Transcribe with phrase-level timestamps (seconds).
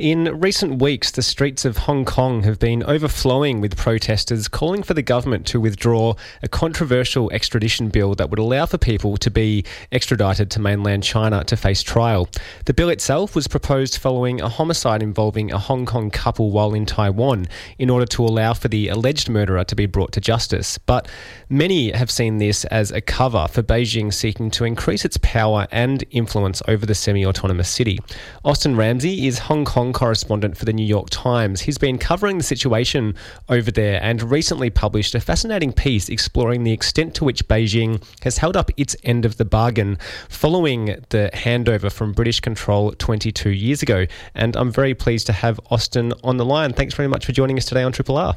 [0.00, 4.94] In recent weeks, the streets of Hong Kong have been overflowing with protesters calling for
[4.94, 9.62] the government to withdraw a controversial extradition bill that would allow for people to be
[9.92, 12.30] extradited to mainland China to face trial.
[12.64, 16.86] The bill itself was proposed following a homicide involving a Hong Kong couple while in
[16.86, 17.46] Taiwan
[17.78, 20.78] in order to allow for the alleged murderer to be brought to justice.
[20.78, 21.08] But
[21.50, 26.02] many have seen this as a cover for Beijing seeking to increase its power and
[26.10, 27.98] influence over the semi autonomous city.
[28.46, 31.62] Austin Ramzy is Hong Kong correspondent for the New York Times.
[31.62, 33.14] He's been covering the situation
[33.48, 38.38] over there and recently published a fascinating piece exploring the extent to which Beijing has
[38.38, 39.98] held up its end of the bargain
[40.28, 44.06] following the handover from British control 22 years ago.
[44.34, 46.72] And I'm very pleased to have Austin on the line.
[46.72, 48.36] Thanks very much for joining us today on Triple R.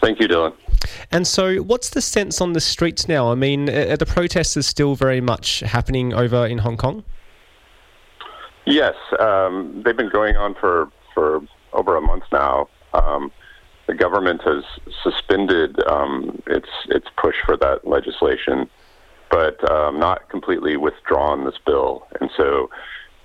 [0.00, 0.52] Thank you, Dylan.
[1.10, 3.32] And so, what's the sense on the streets now?
[3.32, 7.04] I mean, are the protests are still very much happening over in Hong Kong?
[8.66, 12.68] Yes, um, they've been going on for, for over a month now.
[12.94, 13.30] Um,
[13.86, 14.64] the government has
[15.02, 18.68] suspended um, its its push for that legislation,
[19.30, 22.06] but um, not completely withdrawn this bill.
[22.20, 22.70] And so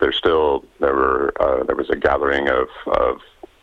[0.02, 3.22] there's still there were uh, there was a gathering of, of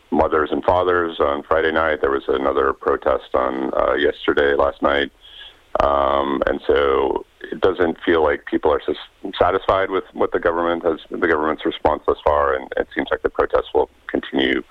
[0.09, 2.01] mothers and fathers on Friday night.
[2.01, 5.11] There was another protest on uh, yesterday, last night,
[5.81, 8.81] um, and so it doesn't feel like people are
[9.39, 13.21] satisfied with what the government has, the government's response thus far, and it seems like
[13.21, 14.63] the protests will continue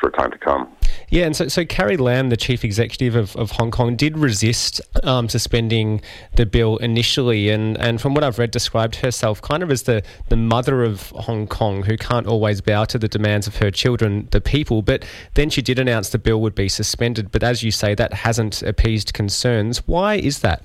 [0.00, 0.68] for time to come.
[1.10, 4.80] Yeah, and so, so Carrie Lam, the chief executive of, of Hong Kong, did resist
[5.02, 6.00] um, suspending
[6.36, 10.02] the bill initially, and, and from what I've read, described herself kind of as the,
[10.28, 14.28] the mother of Hong Kong who can't always bow to the demands of her children,
[14.30, 14.82] the people.
[14.82, 17.30] But then she did announce the bill would be suspended.
[17.30, 19.86] But as you say, that hasn't appeased concerns.
[19.86, 20.64] Why is that?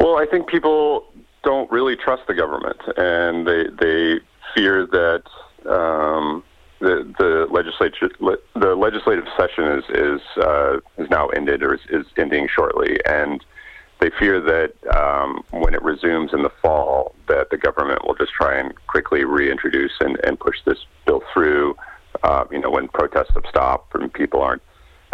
[0.00, 1.06] Well, I think people
[1.42, 4.20] don't really trust the government, and they they
[4.54, 5.22] fear that
[5.68, 6.42] um,
[6.80, 8.10] the the legislature
[8.54, 13.44] the legislative session is is uh, is now ended or is, is ending shortly, and
[14.00, 18.32] they fear that um, when it resumes in the fall, that the government will just
[18.32, 21.76] try and quickly reintroduce and, and push this bill through.
[22.22, 24.62] Uh, you know, when protests have stopped and people aren't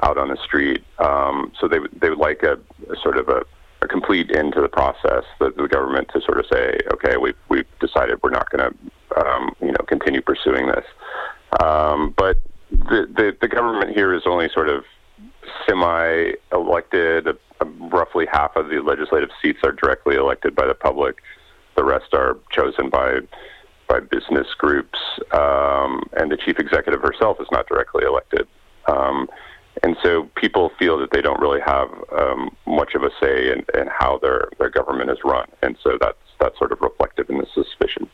[0.03, 2.55] out on the street, um, so they they would like a,
[2.91, 3.45] a sort of a
[3.83, 5.25] a complete end to the process.
[5.39, 9.27] The, the government to sort of say, okay, we've we've decided we're not going to,
[9.27, 10.85] um, you know, continue pursuing this.
[11.63, 12.39] Um, but
[12.71, 14.85] the, the the government here is only sort of
[15.67, 17.29] semi-elected.
[17.29, 17.33] Uh,
[17.93, 21.19] roughly half of the legislative seats are directly elected by the public.
[21.77, 23.21] The rest are chosen by
[23.89, 24.99] by business groups,
[25.33, 28.47] um, and the chief executive herself is not directly elected.
[28.87, 29.29] Um,
[29.83, 31.89] and so people feel that they don't really have
[32.19, 35.99] um, much of a say in, in how their, their government is run, and so
[36.01, 38.09] that's that's sort of reflective in the suspicion.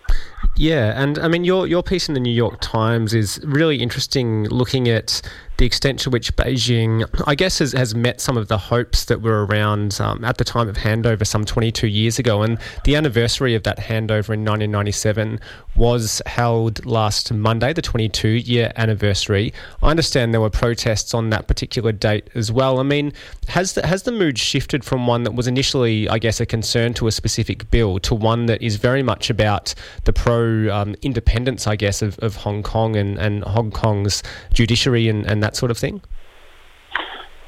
[0.57, 4.45] Yeah, and I mean your your piece in the New York Times is really interesting,
[4.49, 5.23] looking at
[5.59, 9.21] the extent to which Beijing, I guess, has, has met some of the hopes that
[9.21, 12.43] were around um, at the time of handover some 22 years ago.
[12.43, 15.41] And the anniversary of that handover in 1997
[15.75, 19.53] was held last Monday, the 22 year anniversary.
[19.83, 22.79] I understand there were protests on that particular date as well.
[22.79, 23.13] I mean,
[23.49, 26.95] has the, has the mood shifted from one that was initially, I guess, a concern
[26.95, 31.67] to a specific bill to one that is very much about the pro um, independence,
[31.67, 35.70] I guess, of, of Hong Kong and, and Hong Kong's judiciary and, and that sort
[35.70, 36.00] of thing?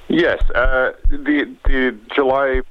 [0.08, 2.62] Yes, uh, the the July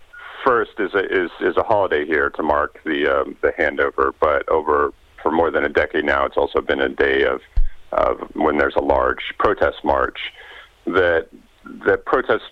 [0.44, 4.14] first is a is is a holiday here to mark the um, the handover.
[4.20, 7.42] But over for more than a decade now, it's also been a day of
[7.92, 10.20] of when there's a large protest march
[10.86, 11.28] that
[11.86, 12.50] that protests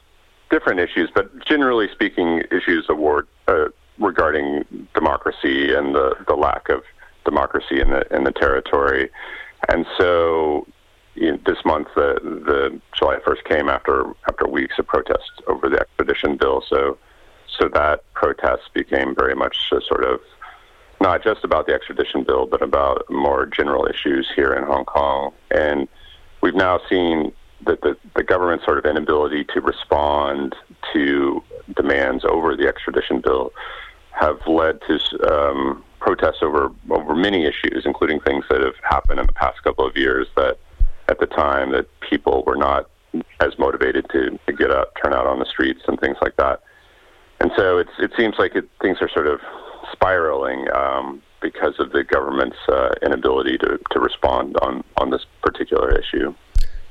[0.49, 3.65] different issues, but generally speaking, issues award uh,
[3.99, 6.83] regarding democracy and the the lack of
[7.25, 9.09] democracy in the in the territory.
[9.69, 10.65] And so
[11.17, 16.38] this month, the, the July 1st came after after weeks of protests over the extradition
[16.38, 16.63] bill.
[16.68, 16.97] So,
[17.59, 20.19] so that protest became very much a sort of
[21.00, 25.31] not just about the extradition bill, but about more general issues here in Hong Kong.
[25.51, 25.88] And
[26.42, 27.31] we've now seen
[27.65, 30.56] that the, the government's sort of inability to respond
[30.94, 31.44] to
[31.75, 33.51] demands over the extradition bill
[34.12, 35.00] have led to
[35.31, 39.86] um, protests over over many issues, including things that have happened in the past couple
[39.86, 40.57] of years that
[41.09, 42.89] at the time that people were not
[43.39, 46.62] as motivated to, to get up, turn out on the streets, and things like that.
[47.39, 49.39] And so it's, it seems like it, things are sort of
[49.92, 55.98] spiraling um, because of the government's uh, inability to, to respond on, on this particular
[55.98, 56.33] issue.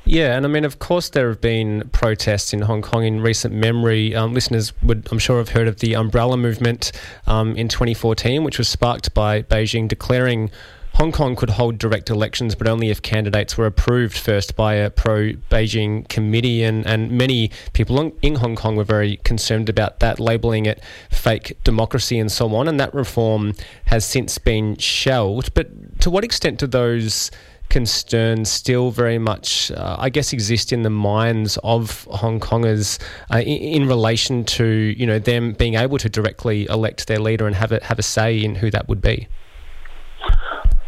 [0.09, 3.53] Yeah, and I mean, of course, there have been protests in Hong Kong in recent
[3.53, 4.15] memory.
[4.15, 6.93] Um, listeners would, I'm sure, have heard of the Umbrella Movement
[7.27, 10.53] um, in 2014, which was sparked by Beijing declaring
[10.97, 14.89] Hong Kong could hold direct elections, but only if candidates were approved first by a
[14.89, 16.63] pro Beijing committee.
[16.63, 21.59] And, and many people in Hong Kong were very concerned about that, labelling it fake
[21.65, 22.67] democracy and so on.
[22.67, 23.53] And that reform
[23.85, 25.53] has since been shelved.
[25.53, 27.31] But to what extent do those
[27.69, 32.99] concerns still very much, uh, I guess, exist in the minds of Hong Kongers
[33.31, 37.47] uh, in, in, relation to you know them being able to directly elect their leader
[37.47, 39.29] and have a have a say in who that would be.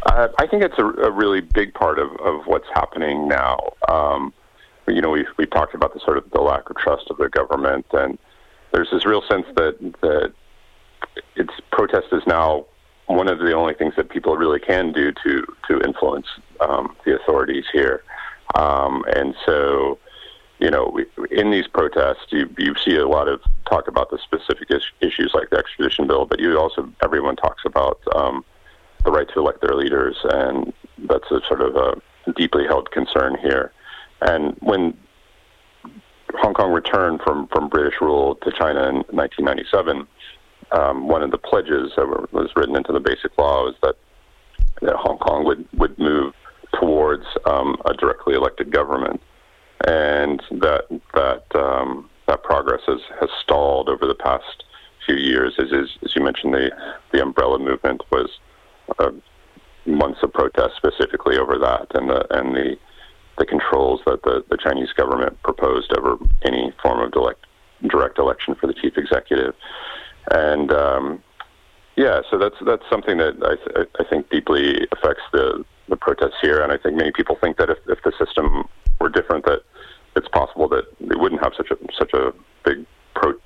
[0.08, 3.74] Uh, I think it's a, a, really big part of, of what's happening now.
[3.88, 4.32] Um,
[4.86, 7.28] you know, we we talked about the sort of the lack of trust of the
[7.28, 8.18] government, and
[8.72, 10.32] there's this real sense that that
[11.36, 12.64] its protest is now
[13.06, 16.26] one of the only things that people really can do to to influence
[16.60, 18.02] um, the authorities here.
[18.54, 19.98] Um, and so,
[20.58, 20.98] you know,
[21.30, 25.32] in these protests, you you see a lot of talk about the specific is- issues
[25.34, 28.42] like the extradition bill, but you also everyone talks about um,
[29.04, 30.72] the right to elect their leaders, and
[31.08, 33.72] that's a sort of a deeply held concern here.
[34.20, 34.96] And when
[36.34, 40.06] Hong Kong returned from, from British rule to China in 1997,
[40.72, 43.96] um, one of the pledges that was written into the Basic Law was that,
[44.82, 46.34] that Hong Kong would, would move
[46.78, 49.20] towards um, a directly elected government,
[49.86, 50.84] and that
[51.14, 54.64] that um, that progress has, has stalled over the past
[55.06, 55.54] few years.
[55.58, 56.70] As, as, as you mentioned, the
[57.12, 58.28] the umbrella movement was
[58.98, 59.10] uh,
[59.86, 62.76] months of protest specifically over that and the and the
[63.38, 67.46] the controls that the, the Chinese government proposed over any form of direct
[67.86, 69.54] direct election for the chief executive,
[70.32, 71.22] and um,
[71.96, 76.36] yeah, so that's that's something that I, th- I think deeply affects the the protests
[76.42, 78.68] here, and I think many people think that if, if the system
[79.00, 79.62] were different, that
[80.16, 82.32] it's possible that they wouldn't have such a such a
[82.64, 83.40] big pro-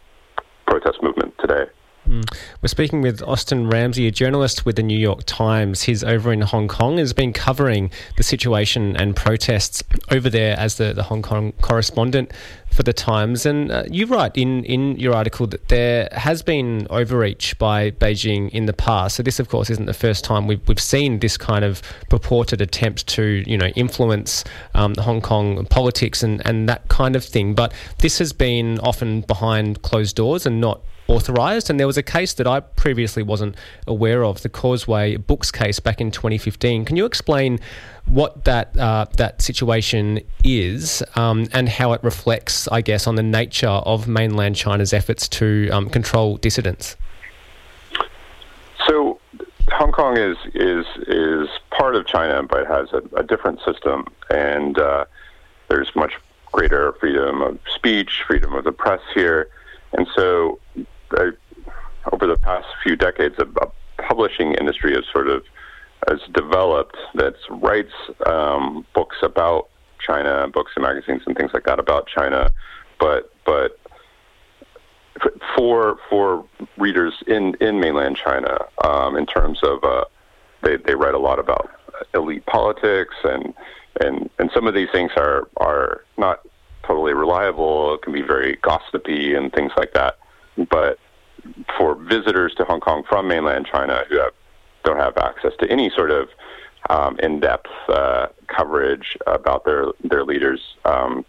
[0.66, 1.64] protest movement today.
[2.04, 5.82] We're speaking with Austin Ramzy, a journalist with the New York Times.
[5.82, 10.76] He's over in Hong Kong, has been covering the situation and protests over there as
[10.76, 12.32] the, the Hong Kong correspondent
[12.72, 13.46] for the Times.
[13.46, 18.50] And uh, you write in, in your article that there has been overreach by Beijing
[18.50, 19.16] in the past.
[19.16, 22.60] So this, of course, isn't the first time we've, we've seen this kind of purported
[22.60, 24.42] attempt to, you know, influence
[24.74, 27.54] um, Hong Kong politics and, and that kind of thing.
[27.54, 30.80] But this has been often behind closed doors and not
[31.12, 31.70] authorised.
[31.70, 33.56] And there was a case that I previously wasn't
[33.86, 36.84] aware of, the Causeway Books case back in 2015.
[36.84, 37.60] Can you explain
[38.06, 43.22] what that uh, that situation is um, and how it reflects, I guess, on the
[43.22, 46.96] nature of mainland China's efforts to um, control dissidents?
[48.86, 49.20] So,
[49.70, 54.06] Hong Kong is is is part of China, but it has a, a different system,
[54.30, 55.04] and uh,
[55.68, 56.14] there's much
[56.50, 59.48] greater freedom of speech, freedom of the press here,
[59.92, 60.58] and so
[61.14, 61.30] uh,
[62.12, 63.70] over the past few decades, a, a,
[64.08, 65.44] publishing industry has sort of
[66.08, 67.92] has developed that writes
[68.26, 69.68] um, books about
[70.04, 72.50] China, books and magazines and things like that about China,
[72.98, 73.78] but but
[75.56, 76.44] for for
[76.76, 80.04] readers in in mainland China, um, in terms of uh,
[80.62, 81.70] they they write a lot about
[82.14, 83.54] elite politics and
[84.00, 86.40] and and some of these things are are not
[86.84, 87.94] totally reliable.
[87.94, 90.18] It can be very gossipy and things like that.
[90.68, 90.98] But
[91.82, 94.32] for visitors to Hong Kong from mainland China who have,
[94.84, 96.28] don't have access to any sort of
[96.88, 101.24] um, in-depth uh, coverage about their their leaders, um,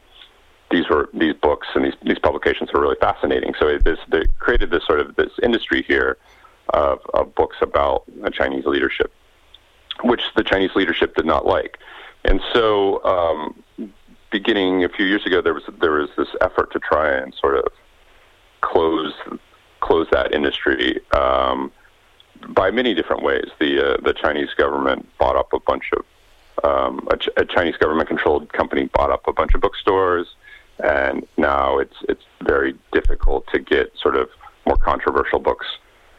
[0.69, 3.55] these were these books and these these publications were really fascinating.
[3.59, 6.17] So it, this they created this sort of this industry here
[6.69, 9.11] of, of books about Chinese leadership,
[10.03, 11.79] which the Chinese leadership did not like,
[12.25, 13.03] and so.
[13.03, 13.63] Um,
[14.31, 17.55] beginning a few years ago, there was there was this effort to try and sort
[17.55, 17.65] of
[18.61, 19.13] close
[19.83, 21.71] close that industry um,
[22.49, 23.47] by many different ways.
[23.59, 26.03] The uh, the Chinese government bought up a bunch of
[26.63, 30.27] um, a, Ch- a Chinese government controlled company bought up a bunch of bookstores,
[30.83, 34.29] and now it's it's very difficult to get sort of
[34.65, 35.67] more controversial books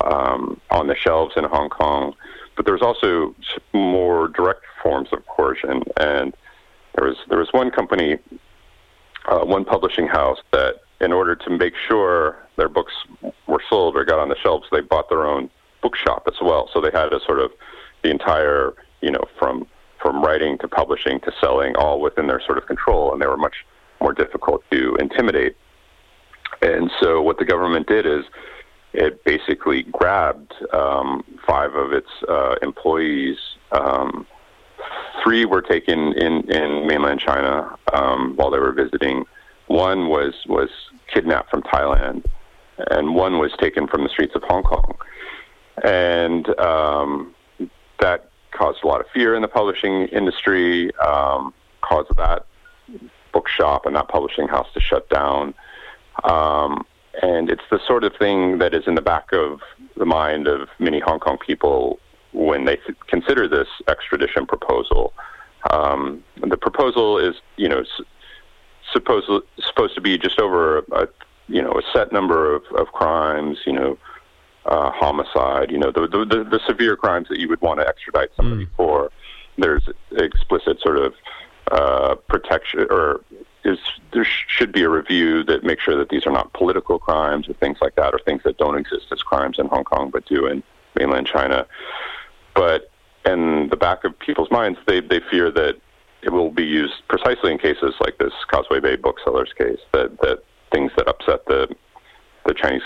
[0.03, 2.15] um, on the shelves in Hong Kong.
[2.57, 3.35] But there's also
[3.73, 6.35] more direct forms of coercion, and
[6.95, 8.19] there was there was one company,
[9.27, 12.93] uh, one publishing house that in order to make sure their books
[13.47, 15.51] were sold or got on the shelves, they bought their own
[15.83, 16.71] bookshop as well.
[16.73, 17.51] So they had a sort of
[18.03, 19.67] the entire, you know, from
[20.01, 23.39] from writing to publishing to selling, all within their sort of control, and they were
[23.39, 23.55] much
[24.03, 25.57] more difficult to intimidate.
[26.61, 28.25] And so what the government did is
[28.93, 33.39] it basically grabbed um, five of its uh, employees,
[33.73, 34.27] um,
[35.23, 39.25] three were taken in, in mainland China um, while they were visiting.
[39.67, 40.69] One was was
[41.13, 42.25] kidnapped from Thailand,
[42.91, 44.97] and one was taken from the streets of Hong Kong,
[45.83, 47.35] and um,
[48.01, 50.95] that caused a lot of fear in the publishing industry.
[50.97, 52.47] Um, caused that
[53.33, 55.55] bookshop and that publishing house to shut down.
[56.25, 56.87] Um,
[57.23, 59.61] and it's the sort of thing that is in the back of
[59.97, 61.99] the mind of many Hong Kong people
[62.33, 65.13] when they th- consider this extradition proposal.
[65.71, 67.85] Um, the proposal is, you know,
[68.95, 71.09] supposed supposed to be just over a,
[71.49, 73.99] you know a set number of, of crimes, you know,
[74.65, 77.87] uh, homicide, you know, the, the, the the severe crimes that you would want to
[77.87, 78.77] extradite somebody mm.
[78.77, 79.11] for.
[79.59, 79.87] There's
[80.17, 81.15] explicit sort of
[81.71, 83.21] uh, protection or
[83.65, 83.79] is
[84.13, 87.55] there should be a review that makes sure that these are not political crimes or
[87.55, 90.47] things like that, or things that don't exist as crimes in Hong Kong but do
[90.47, 90.63] in
[90.97, 91.67] mainland China.
[92.55, 92.91] But
[93.25, 95.77] in the back of people's minds, they they fear that
[96.25, 100.43] it will be used precisely in cases like this Causeway Bay booksellers case that that
[100.73, 101.75] things that upset the
[102.47, 102.83] the Chinese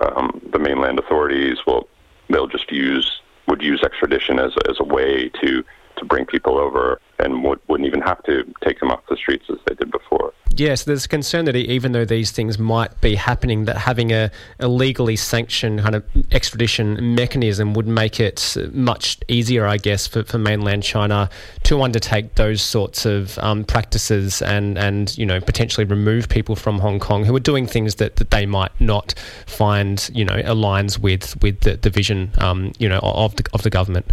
[0.00, 1.88] um, the mainland authorities will
[2.28, 5.64] they'll just use would use extradition as as a way to
[5.96, 9.46] to bring people over and would, wouldn't even have to take them off the streets
[9.50, 10.32] as they did before.
[10.54, 14.68] Yes, there's concern that even though these things might be happening, that having a, a
[14.68, 20.36] legally sanctioned kind of extradition mechanism would make it much easier, I guess, for, for
[20.36, 21.30] mainland China
[21.64, 26.78] to undertake those sorts of um, practices and, and you know potentially remove people from
[26.80, 29.14] Hong Kong who are doing things that, that they might not
[29.46, 33.62] find you know aligns with with the, the vision um, you know of the of
[33.62, 34.12] the government.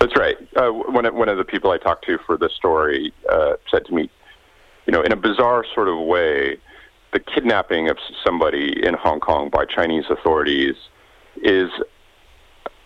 [0.00, 0.36] That's right.
[0.54, 3.86] Uh, one, of, one of the people I talked to for this story uh, said
[3.86, 4.10] to me,
[4.86, 6.58] you know, in a bizarre sort of way,
[7.12, 10.74] the kidnapping of somebody in Hong Kong by Chinese authorities
[11.42, 11.70] is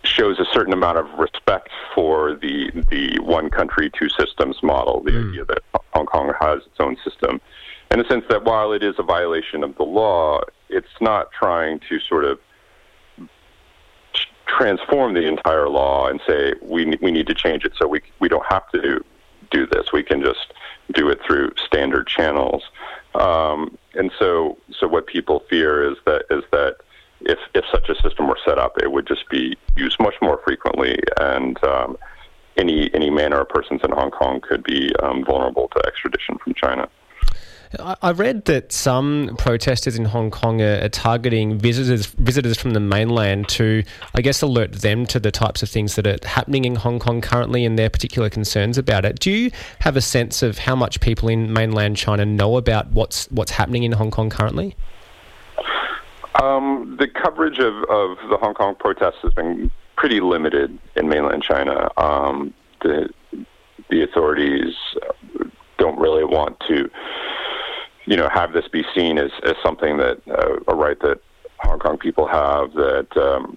[0.05, 5.11] shows a certain amount of respect for the the one country two systems model, the
[5.11, 5.31] mm.
[5.31, 5.59] idea that
[5.95, 7.41] Hong Kong has its own system,
[7.91, 11.81] in the sense that while it is a violation of the law, it's not trying
[11.89, 12.39] to sort of
[14.57, 18.29] transform the entire law and say we we need to change it so we we
[18.29, 19.05] don't have to do,
[19.51, 19.93] do this.
[19.93, 20.53] We can just
[20.93, 22.63] do it through standard channels.
[23.15, 26.77] Um, and so so what people fear is that is that
[27.21, 30.41] if if such a system were set up, it would just be used much more
[30.45, 31.97] frequently and um,
[32.57, 36.55] any any man or persons in Hong Kong could be um, vulnerable to extradition from
[36.55, 36.89] China.
[37.79, 43.49] I read that some protesters in Hong Kong are, targeting visitors visitors from the mainland
[43.51, 43.83] to,
[44.15, 47.21] I guess, alert them to the types of things that are happening in Hong Kong
[47.21, 49.19] currently and their particular concerns about it.
[49.19, 53.27] Do you have a sense of how much people in mainland China know about what's
[53.31, 54.77] what's happening in Hong Kong currently?
[56.41, 61.43] Um, the coverage of, of the Hong Kong protests has been pretty limited in mainland
[61.43, 61.89] China.
[61.97, 63.09] Um, the
[63.91, 64.75] the authorities
[65.79, 66.91] don't really want to
[68.07, 71.21] you know, have this be seen as, as something that uh, a right that
[71.59, 73.57] Hong Kong people have that um,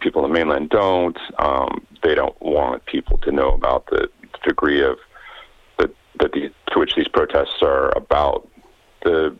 [0.00, 1.18] people in the mainland don't.
[1.38, 4.08] Um, they don't want people to know about the
[4.44, 4.98] degree of
[5.78, 5.90] that
[6.20, 8.48] that the, to which these protests are about
[9.02, 9.36] the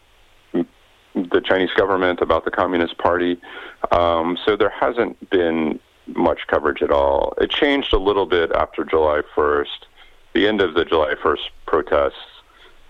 [1.14, 3.40] the Chinese government, about the Communist Party.
[3.92, 7.34] Um, so there hasn't been much coverage at all.
[7.40, 9.86] It changed a little bit after July 1st.
[10.34, 12.14] The end of the July 1st protests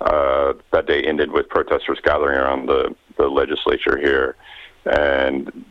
[0.00, 4.36] uh, that day ended with protesters gathering around the, the legislature here.
[4.86, 5.64] And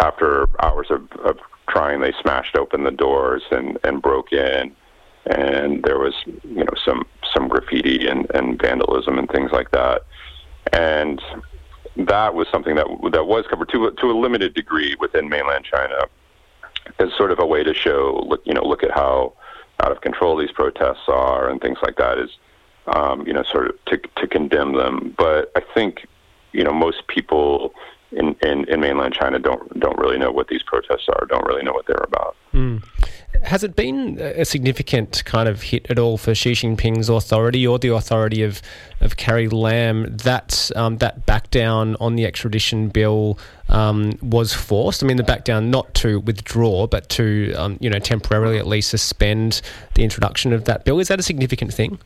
[0.00, 4.74] after hours of, of trying, they smashed open the doors and, and broke in.
[5.26, 10.02] And there was, you know, some some graffiti and, and vandalism and things like that.
[10.72, 11.20] And
[11.96, 16.04] that was something that that was covered to to a limited degree within mainland China,
[17.00, 19.32] as sort of a way to show, look, you know, look at how
[19.82, 22.18] out of control these protests are and things like that.
[22.18, 22.30] Is
[22.88, 25.14] um, you know, sort of to, to condemn them.
[25.16, 26.06] But I think,
[26.52, 27.74] you know, most people
[28.12, 31.62] in, in, in, mainland China don't don't really know what these protests are, don't really
[31.62, 32.36] know what they're about.
[32.54, 32.82] Mm.
[33.42, 37.78] Has it been a significant kind of hit at all for Xi Jinping's authority or
[37.78, 38.62] the authority of,
[39.00, 43.38] of Carrie Lam that um, that back down on the extradition bill
[43.68, 45.02] um, was forced?
[45.02, 48.66] I mean, the back down not to withdraw, but to um, you know temporarily at
[48.66, 49.60] least suspend
[49.94, 50.98] the introduction of that bill.
[50.98, 51.98] Is that a significant thing?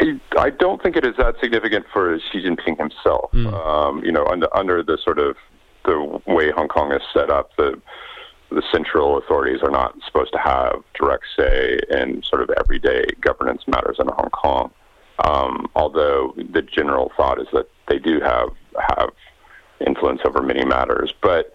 [0.00, 3.30] I, I don't think it is that significant for Xi Jinping himself.
[3.32, 3.52] Mm.
[3.52, 5.36] Um, you know, under, under the sort of
[5.84, 7.80] the way Hong Kong is set up, the
[8.50, 13.62] the central authorities are not supposed to have direct say in sort of everyday governance
[13.68, 14.72] matters in Hong Kong.
[15.24, 18.48] Um, although the general thought is that they do have
[18.88, 19.10] have
[19.86, 21.52] influence over many matters, but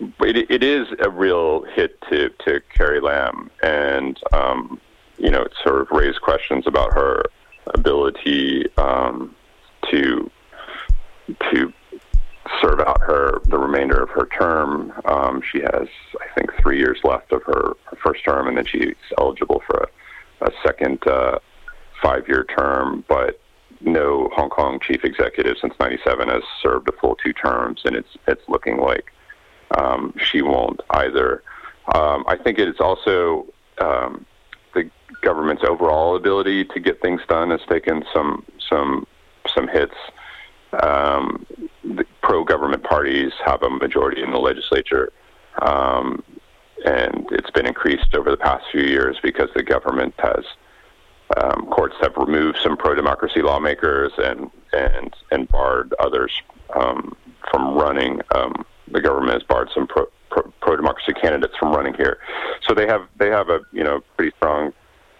[0.00, 4.80] it, it is a real hit to, to Carrie Lam, and um,
[5.18, 7.22] you know, it sort of raised questions about her
[7.74, 9.34] ability um,
[9.90, 10.30] to
[11.50, 11.72] to
[12.60, 14.92] serve out her the remainder of her term.
[15.04, 15.88] Um, she has,
[16.20, 19.88] I think, three years left of her, her first term, and then she's eligible for
[20.40, 21.38] a, a second uh,
[22.02, 23.04] five-year term.
[23.08, 23.40] But
[23.80, 28.16] no Hong Kong chief executive since '97 has served a full two terms, and it's
[28.26, 29.12] it's looking like
[29.76, 31.42] um, she won't either.
[31.94, 33.46] Um, I think it's also
[33.78, 34.26] um,
[35.26, 39.06] government's overall ability to get things done has taken some some
[39.54, 39.96] some hits.
[40.82, 41.44] Um,
[41.82, 45.12] the pro-government parties have a majority in the legislature,
[45.62, 46.22] um,
[46.84, 50.44] and it's been increased over the past few years because the government has
[51.38, 56.32] um, courts have removed some pro-democracy lawmakers and and and barred others
[56.78, 57.16] um,
[57.50, 58.20] from running.
[58.32, 60.06] Um, the government has barred some pro,
[60.60, 62.18] pro, democracy candidates from running here,
[62.64, 64.72] so they have they have a you know pretty strong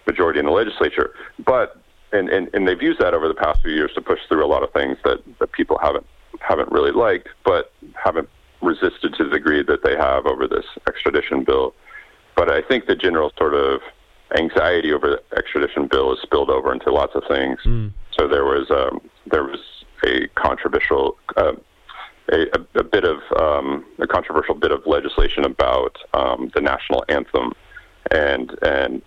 [0.07, 1.15] majority in the legislature.
[1.45, 1.81] But
[2.13, 4.47] and, and, and they've used that over the past few years to push through a
[4.47, 6.07] lot of things that, that people haven't
[6.41, 8.29] haven't really liked, but haven't
[8.61, 11.75] resisted to the degree that they have over this extradition bill.
[12.37, 13.81] But I think the general sort of
[14.37, 17.59] anxiety over the extradition bill has spilled over into lots of things.
[17.65, 17.93] Mm.
[18.19, 19.61] So there was um, there was
[20.05, 21.53] a controversial uh,
[22.33, 27.53] a, a, bit of um, a controversial bit of legislation about um, the national anthem
[28.11, 29.03] and and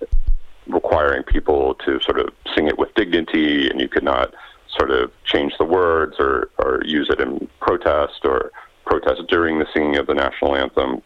[0.70, 4.34] requiring people to sort of sing it with dignity, and you could not
[4.78, 8.52] sort of change the words or, or use it in protest or
[8.86, 11.02] protest during the singing of the national anthem,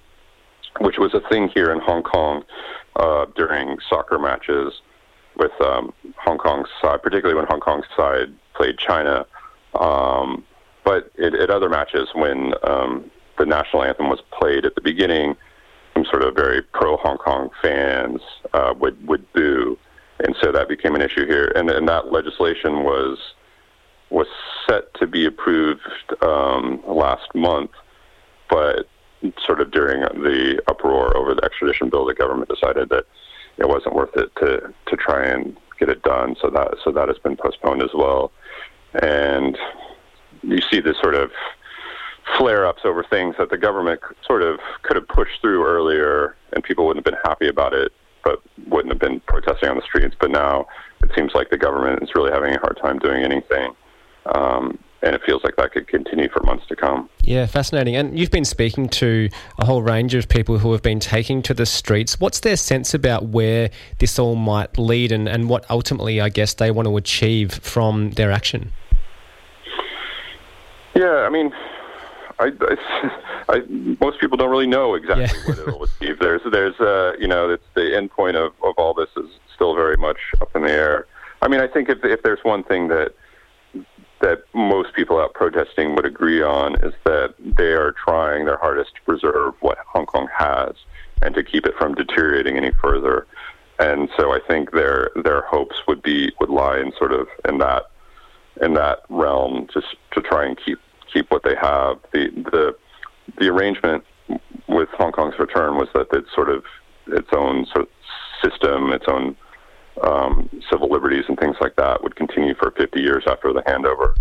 [0.79, 2.43] which was a thing here in Hong Kong
[2.95, 4.81] uh, during soccer matches
[5.35, 9.25] with um, Hong Kong's side, particularly when Hong Kong's side played China.
[9.79, 10.45] Um,
[10.83, 15.35] but at other matches, when um, the national anthem was played at the beginning,
[16.03, 18.21] some sort of very pro Hong Kong fans
[18.53, 19.77] uh, would would boo,
[20.19, 21.51] and so that became an issue here.
[21.55, 23.17] And, and that legislation was
[24.09, 24.27] was
[24.67, 25.81] set to be approved
[26.21, 27.71] um, last month,
[28.49, 28.87] but
[29.45, 33.05] sort of during the uproar over the extradition bill, the government decided that
[33.57, 36.35] it wasn't worth it to to try and get it done.
[36.41, 38.31] So that so that has been postponed as well.
[39.01, 39.57] And
[40.43, 41.31] you see this sort of
[42.37, 46.85] flare-ups over things that the government sort of could have pushed through earlier, and people
[46.85, 47.91] wouldn't have been happy about it,
[48.23, 50.15] but wouldn't have been protesting on the streets.
[50.19, 50.65] But now
[51.03, 53.73] it seems like the government is really having a hard time doing anything.
[54.33, 57.09] Um, and it feels like that could continue for months to come.
[57.23, 57.97] Yeah, fascinating.
[57.97, 59.27] And you've been speaking to
[59.59, 62.21] a whole range of people who have been taking to the streets.
[62.21, 66.53] What's their sense about where this all might lead and, and what ultimately, I guess,
[66.53, 68.71] they want to achieve from their action?
[70.95, 71.51] Yeah, I mean,
[72.39, 73.15] I, I,
[73.49, 73.61] I,
[73.99, 75.47] most people don't really know exactly yeah.
[75.47, 76.19] what it'll achieve.
[76.19, 79.75] There's, there's, uh, you know, it's the end point of, of all this is still
[79.75, 81.07] very much up in the air.
[81.41, 83.13] I mean, I think if if there's one thing that
[84.21, 88.95] that most people out protesting would agree on is that they are trying their hardest
[88.95, 90.75] to preserve what Hong Kong has
[91.21, 93.27] and to keep it from deteriorating any further.
[93.79, 97.57] And so I think their their hopes would be would lie in sort of in
[97.57, 97.83] that
[98.61, 100.79] in that realm, just to try and keep
[101.13, 101.99] keep what they have.
[102.11, 102.75] The the
[103.39, 104.03] the arrangement
[104.67, 106.63] with Hong Kong's return was that it's sort of
[107.07, 107.87] its own sort of
[108.43, 109.35] system, its own
[110.03, 114.15] um, civil liberties and things like that would continue for 50 years after the handover.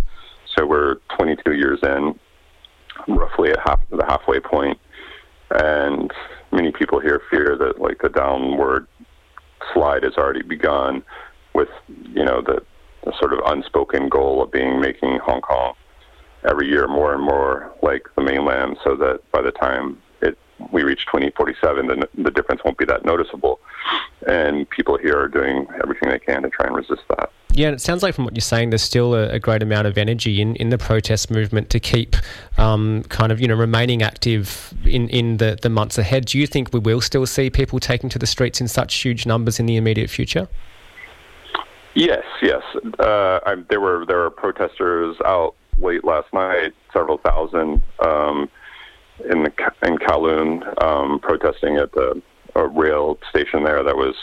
[0.55, 2.17] So we're 22 years in,
[3.07, 4.77] roughly at half the halfway point.
[5.51, 6.11] and
[6.51, 8.87] many people here fear that like the downward
[9.73, 11.03] slide has already begun,
[11.53, 12.61] with you know the,
[13.03, 15.73] the sort of unspoken goal of being making Hong Kong
[16.45, 20.37] every year more and more like the mainland, so that by the time it
[20.71, 23.59] we reach 2047, then the difference won't be that noticeable.
[24.27, 27.31] And people here are doing everything they can to try and resist that.
[27.55, 29.85] Yeah, and it sounds like from what you're saying, there's still a, a great amount
[29.85, 32.15] of energy in, in the protest movement to keep
[32.57, 36.25] um, kind of you know remaining active in, in the, the months ahead.
[36.25, 39.27] Do you think we will still see people taking to the streets in such huge
[39.27, 40.47] numbers in the immediate future?
[41.93, 42.63] Yes, yes.
[42.97, 45.53] Uh, there were there were protesters out
[45.83, 48.49] late last night, several thousand um,
[49.29, 49.51] in the
[49.83, 52.21] in Kowloon um, protesting at the
[52.55, 54.15] rail station there that was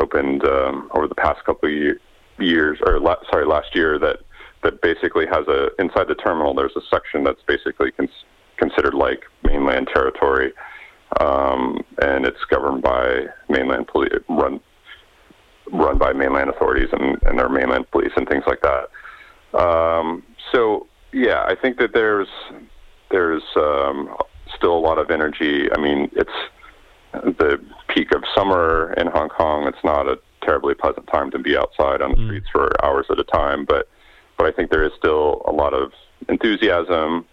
[0.00, 2.00] opened um, over the past couple of year,
[2.38, 3.98] years, or la- sorry, last year.
[3.98, 4.20] That
[4.62, 6.54] that basically has a inside the terminal.
[6.54, 8.24] There's a section that's basically cons-
[8.56, 10.52] considered like mainland territory,
[11.20, 14.60] um, and it's governed by mainland police, run
[15.72, 18.88] run by mainland authorities and, and their mainland police and things like that.
[19.58, 22.28] Um, so yeah, I think that there's
[23.10, 24.16] there's um,
[24.54, 25.68] still a lot of energy.
[25.72, 26.30] I mean, it's
[27.12, 29.66] the peak of summer in Hong Kong.
[29.66, 32.26] It's not a terribly pleasant time to be outside on the mm.
[32.26, 33.88] streets for hours at a time, but
[34.36, 35.92] but I think there is still a lot of
[36.28, 37.24] enthusiasm.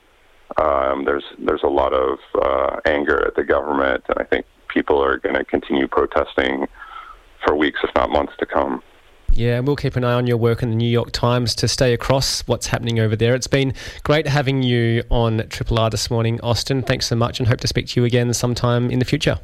[0.58, 5.04] Um, there's there's a lot of uh, anger at the government, and I think people
[5.04, 6.68] are going to continue protesting
[7.46, 8.82] for weeks, if not months, to come.
[9.36, 11.92] Yeah, we'll keep an eye on your work in the New York Times to stay
[11.94, 13.34] across what's happening over there.
[13.34, 16.84] It's been great having you on Triple R this morning, Austin.
[16.84, 19.40] Thanks so much, and hope to speak to you again sometime in the future.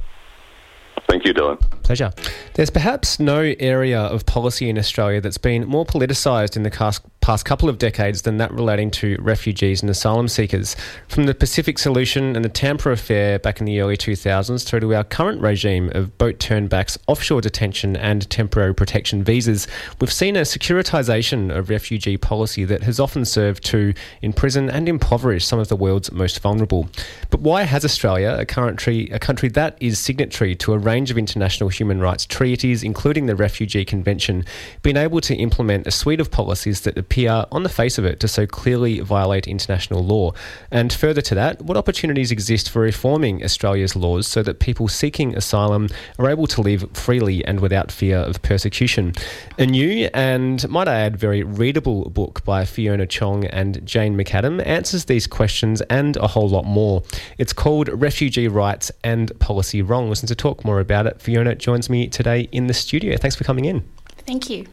[1.07, 1.59] Thank you, Dylan.
[1.81, 2.11] Pleasure.
[2.53, 7.01] There's perhaps no area of policy in Australia that's been more politicised in the past
[7.29, 10.75] couple of decades than that relating to refugees and asylum seekers.
[11.07, 14.95] From the Pacific Solution and the Tampa affair back in the early 2000s through to
[14.95, 19.67] our current regime of boat turnbacks, offshore detention, and temporary protection visas,
[20.01, 25.45] we've seen a securitisation of refugee policy that has often served to imprison and impoverish
[25.45, 26.89] some of the world's most vulnerable.
[27.29, 31.17] But why has Australia, a country, a country that is signatory to a range of
[31.17, 34.45] international human rights treaties, including the Refugee Convention,
[34.81, 38.19] been able to implement a suite of policies that appear, on the face of it,
[38.19, 40.31] to so clearly violate international law.
[40.69, 45.35] And further to that, what opportunities exist for reforming Australia's laws so that people seeking
[45.35, 49.13] asylum are able to live freely and without fear of persecution?
[49.57, 54.63] A new and, might I add, very readable book by Fiona Chong and Jane McAdam
[54.65, 57.01] answers these questions and a whole lot more.
[57.39, 60.21] It's called Refugee Rights and Policy Wrongs.
[60.21, 63.17] And to talk more about it, Fiona joins me today in the studio.
[63.17, 63.83] Thanks for coming in.
[64.27, 64.67] Thank you.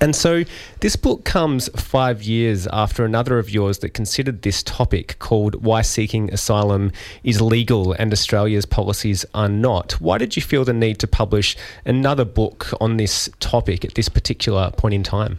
[0.00, 0.44] And so
[0.80, 5.82] this book comes five years after another of yours that considered this topic called Why
[5.82, 6.92] Seeking Asylum
[7.24, 9.92] is Legal and Australia's Policies Are Not.
[10.00, 14.08] Why did you feel the need to publish another book on this topic at this
[14.08, 15.38] particular point in time?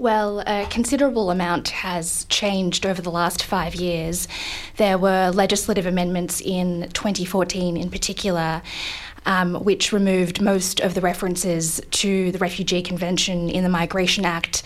[0.00, 4.28] Well, a considerable amount has changed over the last five years.
[4.76, 8.62] There were legislative amendments in 2014 in particular.
[9.28, 14.62] Um, which removed most of the references to the Refugee Convention in the Migration Act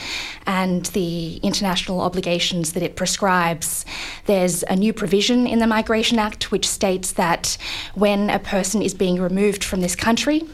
[0.47, 3.85] and the international obligations that it prescribes.
[4.27, 7.59] There's a new provision in the Migration Act which states that
[7.95, 10.45] when a person is being removed from this country,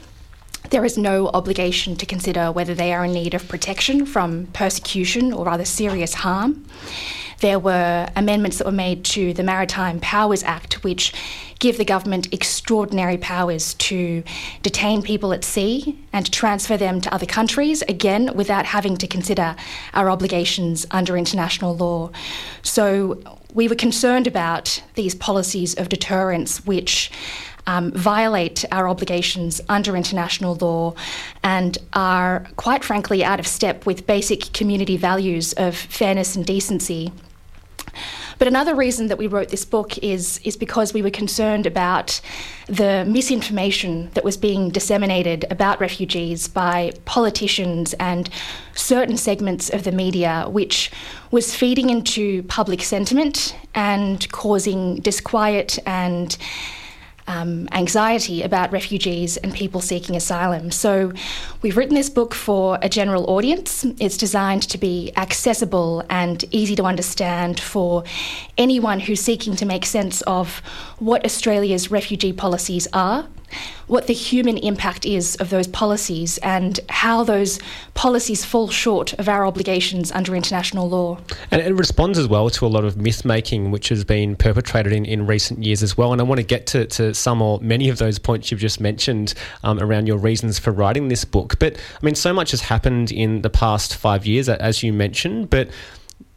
[0.70, 5.34] there is no obligation to consider whether they are in need of protection from persecution
[5.34, 6.64] or other serious harm.
[7.40, 11.12] There were amendments that were made to the Maritime Powers Act, which
[11.60, 14.22] give the government extraordinary powers to
[14.62, 19.54] detain people at sea and transfer them to other countries, again, without having to consider
[19.94, 22.10] our obligations under international law.
[22.62, 23.22] So
[23.54, 27.10] we were concerned about these policies of deterrence, which
[27.68, 30.94] um, violate our obligations under international law
[31.44, 37.12] and are, quite frankly, out of step with basic community values of fairness and decency.
[38.38, 42.20] But another reason that we wrote this book is, is because we were concerned about
[42.66, 48.28] the misinformation that was being disseminated about refugees by politicians and
[48.74, 50.90] certain segments of the media, which
[51.30, 56.36] was feeding into public sentiment and causing disquiet and
[57.28, 60.72] um, anxiety about refugees and people seeking asylum.
[60.72, 61.12] So,
[61.62, 63.84] we've written this book for a general audience.
[64.00, 68.02] It's designed to be accessible and easy to understand for
[68.56, 70.58] anyone who's seeking to make sense of
[70.98, 73.28] what Australia's refugee policies are
[73.86, 77.58] what the human impact is of those policies and how those
[77.94, 81.18] policies fall short of our obligations under international law.
[81.50, 85.04] And it responds as well to a lot of mythmaking which has been perpetrated in,
[85.04, 86.12] in recent years as well.
[86.12, 88.80] And I want to get to, to some or many of those points you've just
[88.80, 89.34] mentioned
[89.64, 91.58] um, around your reasons for writing this book.
[91.58, 95.50] But I mean, so much has happened in the past five years, as you mentioned,
[95.50, 95.70] but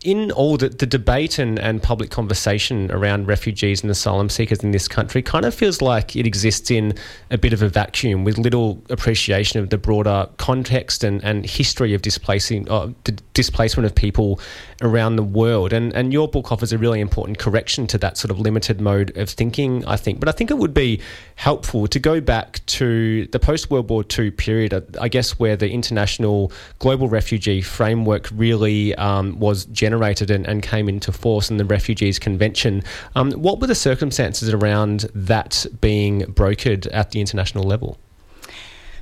[0.04, 4.72] in all the, the debate and, and public conversation around refugees and asylum seekers in
[4.72, 6.94] this country kind of feels like it exists in
[7.30, 11.94] a bit of a vacuum with little appreciation of the broader context and, and history
[11.94, 14.40] of displacing uh, the displacement of people
[14.82, 15.72] around the world.
[15.72, 19.16] And, and your book offers a really important correction to that sort of limited mode
[19.18, 20.20] of thinking, I think.
[20.20, 21.00] But I think it would be
[21.36, 25.70] helpful to go back to the post World War II period, I guess, where the
[25.70, 29.91] international global refugee framework really um, was generated
[30.32, 32.84] and, and, came into force in the Refugees Convention.
[33.16, 37.98] Um, what were the circumstances around that being brokered at the international level?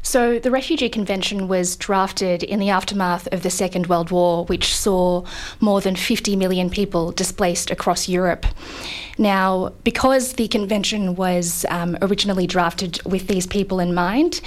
[0.10, 4.76] So, the Refugee Convention was drafted in the aftermath of the Second World War, which
[4.76, 5.24] saw
[5.60, 8.48] more than 50 million people displaced across Europe.
[9.20, 14.42] Now, because the convention was um, originally drafted with these people in mind,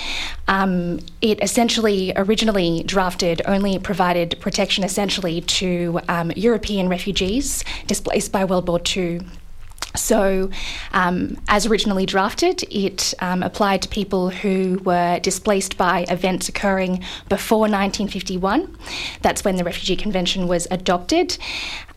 [0.49, 8.45] um, it essentially originally drafted only provided protection essentially to um, European refugees displaced by
[8.45, 9.21] World War II
[9.95, 10.51] So,
[10.93, 17.05] um, as originally drafted, it um, applied to people who were displaced by events occurring
[17.29, 18.77] before 1951.
[19.21, 21.37] That's when the Refugee Convention was adopted.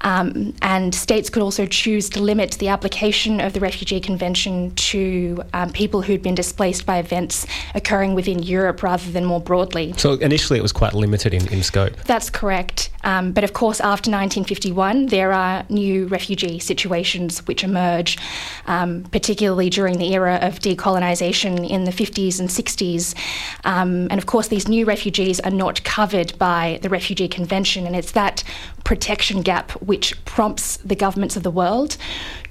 [0.01, 5.43] Um, and states could also choose to limit the application of the Refugee Convention to
[5.53, 9.93] um, people who'd been displaced by events occurring within Europe rather than more broadly.
[9.97, 11.95] So initially it was quite limited in, in scope.
[12.03, 12.91] That's correct.
[13.03, 18.17] Um, but of course, after 1951, there are new refugee situations which emerge,
[18.65, 23.15] um, particularly during the era of decolonisation in the 50s and 60s.
[23.63, 27.95] Um, and of course, these new refugees are not covered by the Refugee Convention, and
[27.95, 28.43] it's that
[28.83, 31.97] protection gap which prompts the governments of the world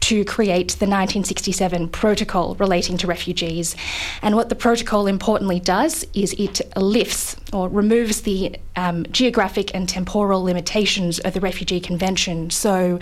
[0.01, 3.75] to create the 1967 protocol relating to refugees.
[4.21, 9.89] And what the protocol importantly does is it lifts or removes the um, geographic and
[9.89, 12.51] temporal limitations of the Refugee Convention.
[12.51, 12.99] So,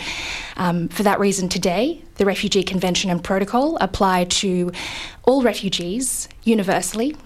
[0.57, 4.71] um, for that reason, today, the Refugee Convention and Protocol apply to
[5.25, 7.17] all refugees universally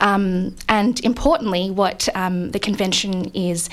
[0.00, 3.68] um, and importantly, what um, the convention is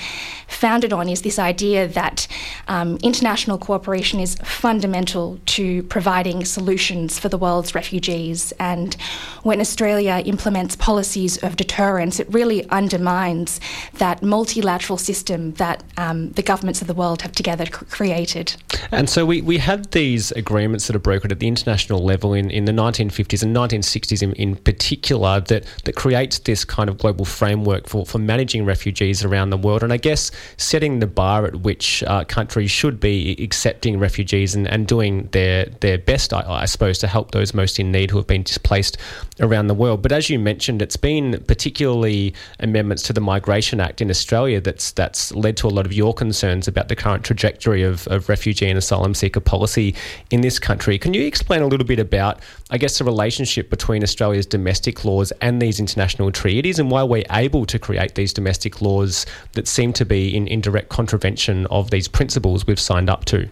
[0.46, 2.26] founded on is this idea that
[2.68, 8.52] um, international cooperation is fundamental to providing solutions for the world's refugees.
[8.58, 8.94] And
[9.42, 13.60] when Australia implements policies of deterrence, it really undermines
[13.94, 18.56] that multilateral system that um, the governments of the world have together created.
[18.90, 22.50] And so we, we had these agreements that are brokered at the international level in,
[22.50, 27.24] in the 1950s and 1960s in, in particular that, that creates this kind of global
[27.24, 29.82] framework for, for managing refugees around the world.
[29.82, 34.68] And I guess setting the bar at which uh, countries should be accepting refugees and,
[34.68, 38.18] and doing their, their best, I, I suppose, to help those most in need who
[38.18, 38.98] have been displaced
[39.40, 40.00] around the world.
[40.00, 44.92] But as you mentioned, it's been particularly amendments to the Migration Act in Australia that's
[44.92, 48.68] that's led to a lot of your concerns about the current trajectory of, of refugee
[48.68, 49.96] and asylum seeker policy
[50.30, 50.98] in this country.
[50.98, 52.38] Can you explain a little bit about,
[52.72, 57.24] I guess, the relationship between Australia's domestic laws and these international treaties and why we're
[57.32, 61.90] able to create these domestic laws that seem to be in, in direct contravention of
[61.90, 63.50] these principles we've signed up to?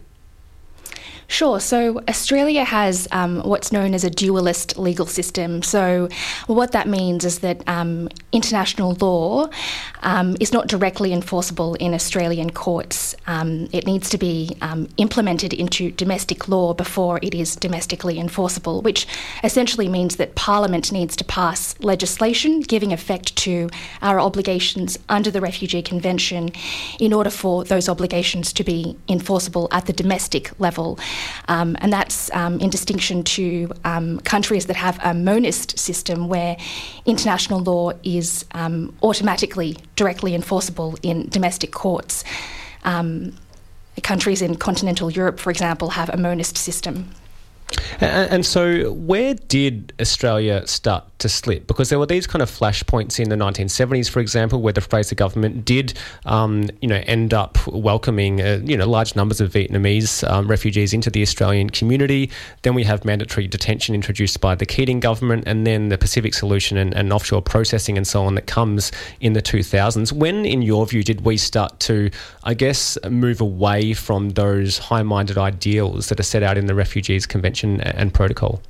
[1.31, 1.61] Sure.
[1.61, 5.63] So Australia has um, what's known as a dualist legal system.
[5.63, 6.09] So
[6.47, 9.51] what that means is that um, international law
[10.03, 13.15] um, is not directly enforceable in Australian courts.
[13.27, 18.81] Um, it needs to be um, implemented into domestic law before it is domestically enforceable,
[18.81, 19.07] which
[19.45, 23.69] essentially means that Parliament needs to pass legislation giving effect to
[24.01, 26.53] our obligations under the Refugee Convention
[26.99, 30.99] in order for those obligations to be enforceable at the domestic level.
[31.49, 36.57] Um, and that's um, in distinction to um, countries that have a monist system where
[37.07, 42.25] international law is um, automatically directly enforceable in domestic courts.
[44.03, 47.11] Countries in continental Europe, for example, have a monist system.
[48.01, 51.67] And, and, so, where did Australia start to slip?
[51.67, 55.15] Because there were these kind of flashpoints in the 1970s, for example, where the Fraser
[55.15, 60.29] government did, um, you know, end up welcoming, uh, you know, large numbers of Vietnamese
[60.31, 62.31] um, refugees into the Australian community.
[62.63, 66.79] Then we have mandatory detention introduced by the Keating government, and then the Pacific Solution
[66.79, 70.13] and, and offshore processing and so on that comes in the 2000s.
[70.13, 72.11] When, in your view, did we start to,
[72.45, 77.27] I guess, move away from those high-minded ideals that are set out in the Refugees
[77.27, 77.58] Convention?
[77.65, 78.61] And protocol?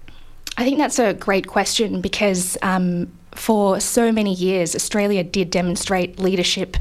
[0.56, 6.18] I think that's a great question because um, for so many years, Australia did demonstrate
[6.18, 6.76] leadership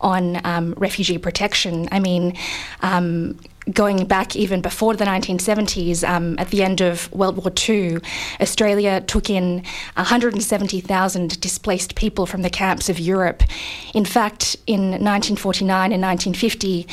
[0.00, 1.88] on um, refugee protection.
[1.92, 2.36] I mean,
[2.80, 3.38] um,
[3.72, 7.98] going back even before the 1970s, um, at the end of World War II,
[8.40, 9.62] Australia took in
[9.96, 13.42] 170,000 displaced people from the camps of Europe.
[13.94, 16.86] In fact, in 1949 and 1950,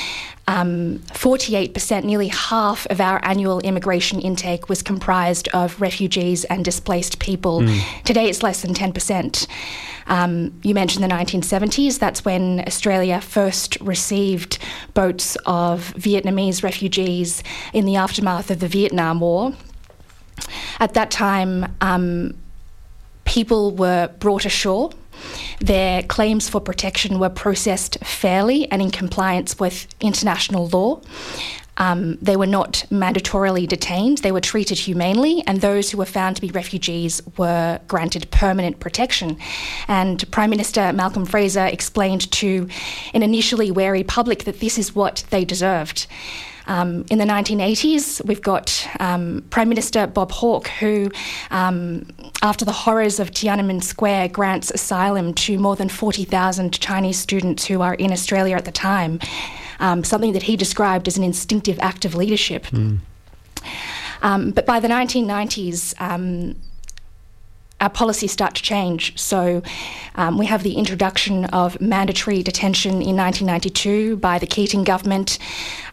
[0.48, 7.20] um, 48%, nearly half of our annual immigration intake was comprised of refugees and displaced
[7.20, 7.62] people.
[7.62, 8.04] Mm.
[8.04, 9.48] Today it's less than 10%.
[10.08, 14.60] Um, you mentioned the 1970s, that's when Australia first received
[14.94, 17.42] boats of Vietnamese refugees
[17.74, 19.54] in the aftermath of the Vietnam War.
[20.80, 22.36] At that time, um,
[23.36, 24.90] people were brought ashore
[25.60, 31.02] their claims for protection were processed fairly and in compliance with international law.
[31.78, 36.38] Um, they were not mandatorily detained, they were treated humanely, and those who were found
[36.38, 39.38] to be refugees were granted permanent protection.
[39.90, 42.70] And Prime Minister Malcolm Fraser explained to
[43.14, 46.08] an initially wary public that this is what they deserved.
[46.68, 51.12] Um, in the 1980s, we've got um, Prime Minister Bob Hawke, who,
[51.52, 52.08] um,
[52.42, 57.82] after the horrors of Tiananmen Square, grants asylum to more than 40,000 Chinese students who
[57.82, 59.20] are in Australia at the time,
[59.80, 62.66] um, something that he described as an instinctive act of leadership.
[62.66, 63.00] Mm.
[64.22, 66.56] Um, but by the 1990s, um,
[67.86, 69.16] our policies start to change.
[69.18, 69.62] So
[70.16, 75.38] um, we have the introduction of mandatory detention in 1992 by the Keating government,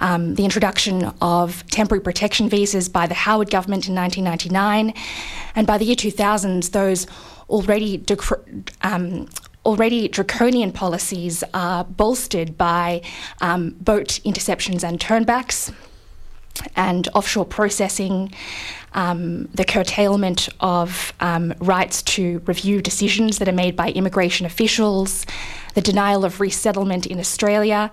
[0.01, 4.95] um, the introduction of temporary protection visas by the Howard government in 1999,
[5.55, 7.07] and by the year 2000s, those
[7.51, 8.03] already
[8.81, 9.29] um,
[9.67, 13.03] already draconian policies are bolstered by
[13.43, 15.71] um, boat interceptions and turnbacks
[16.77, 18.33] and offshore processing,
[18.95, 25.25] um, the curtailment of um, rights to review decisions that are made by immigration officials,
[25.75, 27.91] the denial of resettlement in Australia.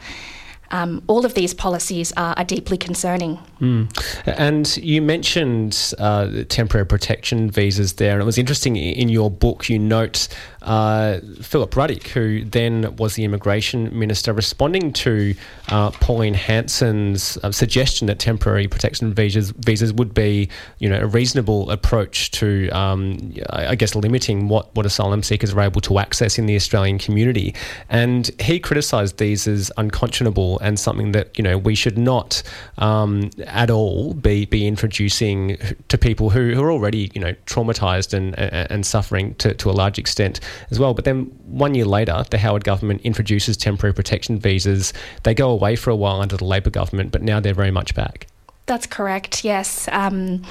[0.72, 3.39] Um, all of these policies are, are deeply concerning.
[3.60, 3.89] Mm.
[4.28, 9.67] And you mentioned uh, temporary protection visas there, and it was interesting in your book
[9.67, 10.28] you note
[10.62, 15.36] uh, Philip Ruddock, who then was the immigration minister, responding to
[15.69, 21.08] uh, Pauline Hanson's uh, suggestion that temporary protection visas visas would be, you know, a
[21.08, 26.38] reasonable approach to, um, I guess, limiting what, what asylum seekers are able to access
[26.38, 27.56] in the Australian community.
[27.89, 32.43] And he criticised these as unconscionable and something that you know we should not
[32.78, 38.13] um, at all be be introducing to people who, who are already you know traumatized
[38.13, 40.39] and and suffering to, to a large extent
[40.72, 40.94] as well.
[40.94, 44.94] But then one year later, the Howard government introduces temporary protection visas.
[45.24, 47.96] They go away for a while under the Labor government, but now they're very much
[47.96, 48.28] back.
[48.66, 49.44] That's correct.
[49.44, 49.88] Yes.
[49.92, 50.44] Um,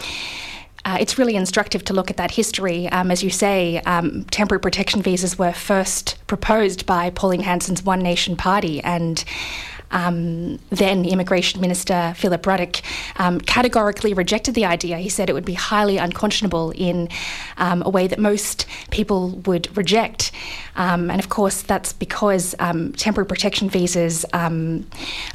[0.85, 2.89] uh, it's really instructive to look at that history.
[2.89, 8.01] Um, as you say, um, temporary protection visas were first proposed by Pauline Hanson's One
[8.01, 9.23] Nation Party, and
[9.90, 12.83] um, then Immigration Minister Philip Ruddock
[13.16, 14.98] um, categorically rejected the idea.
[14.98, 17.09] He said it would be highly unconscionable in
[17.57, 20.33] um, a way that most people would reject.
[20.77, 24.87] Um, and of course, that's because um, temporary protection visas um,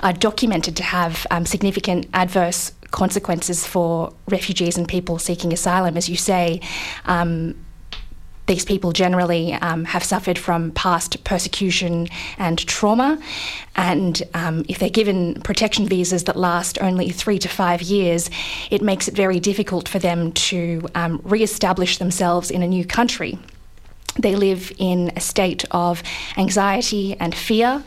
[0.02, 5.98] are documented to have significant adverse consequences for refugees and people seeking asylum.
[5.98, 6.62] As you say,
[7.06, 7.56] um,
[8.46, 13.22] these people generally um, have suffered from past persecution and trauma.
[13.76, 18.30] And um, if they're given protection visas that last only three to five years,
[18.70, 22.86] it makes it very difficult for them to um, re establish themselves in a new
[22.86, 23.38] country.
[24.20, 26.04] They live in a state of
[26.38, 27.84] anxiety and fear,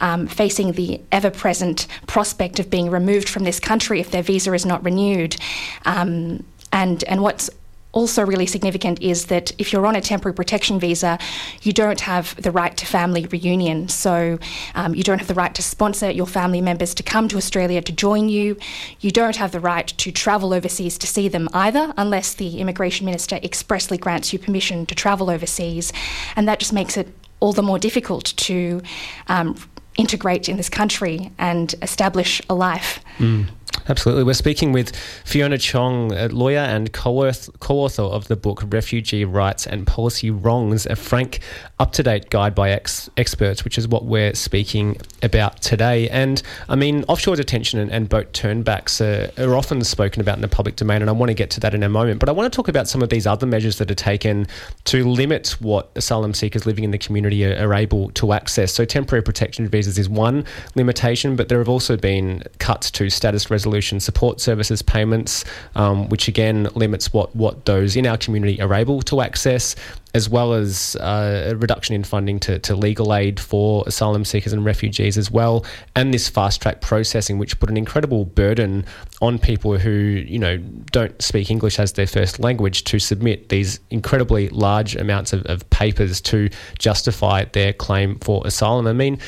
[0.00, 4.52] um, facing the ever present prospect of being removed from this country if their visa
[4.52, 5.36] is not renewed.
[5.84, 7.50] Um, and, and what's
[7.94, 11.18] also really significant is that if you're on a temporary protection visa,
[11.62, 13.88] you don't have the right to family reunion.
[13.88, 14.38] So
[14.74, 17.80] um, you don't have the right to sponsor your family members to come to Australia
[17.80, 18.56] to join you.
[19.00, 23.06] You don't have the right to travel overseas to see them either, unless the immigration
[23.06, 25.92] minister expressly grants you permission to travel overseas.
[26.36, 27.08] And that just makes it
[27.40, 28.82] all the more difficult to
[29.28, 29.56] um,
[29.96, 33.00] integrate in this country and establish a life.
[33.18, 33.46] Mm.
[33.86, 34.24] Absolutely.
[34.24, 39.66] We're speaking with Fiona Chong, a lawyer and co author of the book Refugee Rights
[39.66, 41.40] and Policy Wrongs, a frank,
[41.78, 46.08] up to date guide by ex- experts, which is what we're speaking about today.
[46.08, 50.40] And I mean, offshore detention and, and boat turnbacks are, are, often spoken about in
[50.40, 52.20] the public domain, and I want to get to that in a moment.
[52.20, 54.46] But I want to talk about some of these other measures that are taken
[54.84, 58.72] to limit what asylum seekers living in the community are, are able to access.
[58.72, 63.50] So, temporary protection visas is one limitation, but there have also been cuts to status
[63.50, 68.60] resolution resolution support services payments, um, which again limits what, what those in our community
[68.60, 69.74] are able to access,
[70.14, 74.52] as well as uh, a reduction in funding to, to legal aid for asylum seekers
[74.52, 75.64] and refugees as well,
[75.96, 78.84] and this fast track processing, which put an incredible burden
[79.20, 80.56] on people who you know
[80.92, 85.68] don't speak English as their first language to submit these incredibly large amounts of, of
[85.70, 88.86] papers to justify their claim for asylum.
[88.86, 89.18] I mean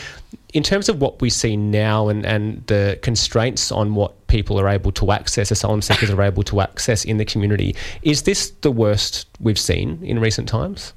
[0.56, 4.66] in terms of what we see now and, and the constraints on what people are
[4.66, 8.70] able to access, asylum seekers are able to access in the community, is this the
[8.70, 10.94] worst we've seen in recent times?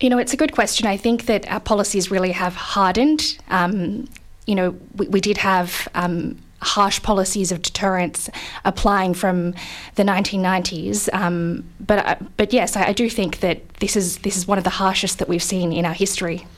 [0.00, 0.88] You know, it's a good question.
[0.88, 3.38] I think that our policies really have hardened.
[3.50, 4.08] Um,
[4.48, 8.28] you know, we, we did have um, harsh policies of deterrence
[8.64, 9.54] applying from
[9.94, 11.08] the 1990s.
[11.14, 14.58] Um, but uh, but yes, I, I, do think that this is this is one
[14.58, 16.48] of the harshest that we've seen in our history.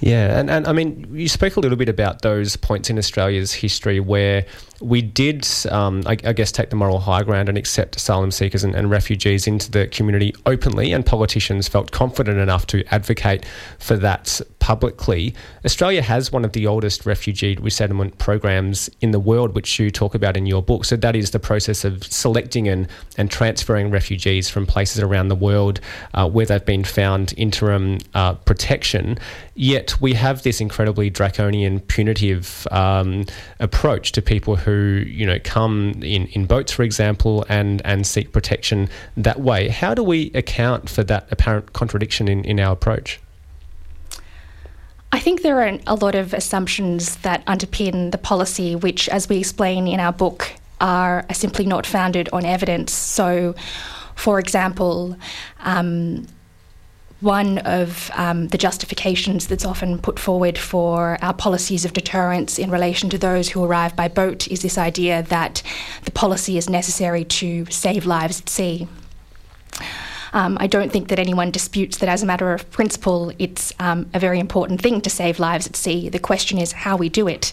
[0.00, 3.52] Yeah, and, and I mean, you spoke a little bit about those points in Australia's
[3.52, 4.46] history where
[4.84, 8.62] we did, um, I, I, guess, take the moral high ground and accept asylum seekers
[8.64, 13.46] and, and, refugees into the community openly, and politicians felt confident enough to advocate
[13.78, 15.34] for that publicly.
[15.64, 20.14] Australia has one of the oldest refugee resettlement programs in the world, which you talk
[20.14, 20.84] about in your book.
[20.84, 25.34] So that is the process of selecting and, and transferring refugees from places around the
[25.34, 25.80] world
[26.12, 29.18] uh, where they've been found interim uh, protection.
[29.54, 33.24] Yet we have this incredibly draconian, punitive um,
[33.60, 38.06] approach to people who who you know come in, in boats, for example, and and
[38.06, 39.68] seek protection that way.
[39.68, 43.20] How do we account for that apparent contradiction in, in our approach?
[45.12, 49.38] I think there are a lot of assumptions that underpin the policy, which, as we
[49.38, 50.50] explain in our book,
[50.80, 52.92] are simply not founded on evidence.
[52.92, 53.54] So,
[54.16, 55.16] for example,
[55.60, 56.26] um,
[57.24, 62.70] one of um, the justifications that's often put forward for our policies of deterrence in
[62.70, 65.62] relation to those who arrive by boat is this idea that
[66.04, 68.86] the policy is necessary to save lives at sea.
[70.34, 74.10] Um, I don't think that anyone disputes that, as a matter of principle, it's um,
[74.12, 76.08] a very important thing to save lives at sea.
[76.08, 77.52] The question is how we do it.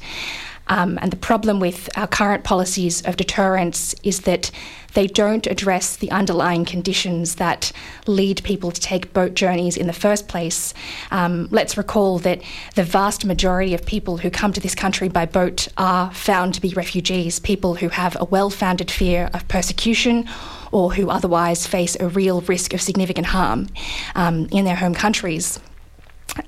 [0.67, 4.51] Um, and the problem with our current policies of deterrence is that
[4.93, 7.71] they don't address the underlying conditions that
[8.07, 10.73] lead people to take boat journeys in the first place.
[11.11, 12.41] Um, let's recall that
[12.75, 16.61] the vast majority of people who come to this country by boat are found to
[16.61, 20.27] be refugees, people who have a well founded fear of persecution
[20.71, 23.67] or who otherwise face a real risk of significant harm
[24.15, 25.59] um, in their home countries.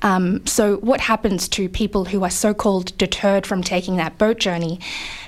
[0.01, 4.39] Um, so, what happens to people who are so called deterred from taking that boat
[4.39, 4.79] journey?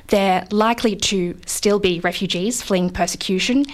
[0.08, 3.66] They're likely to still be refugees fleeing persecution,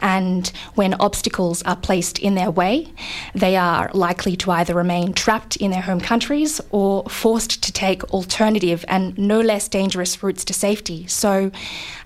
[0.00, 2.92] and when obstacles are placed in their way,
[3.34, 8.04] they are likely to either remain trapped in their home countries or forced to take
[8.12, 11.06] alternative and no less dangerous routes to safety.
[11.06, 11.50] So,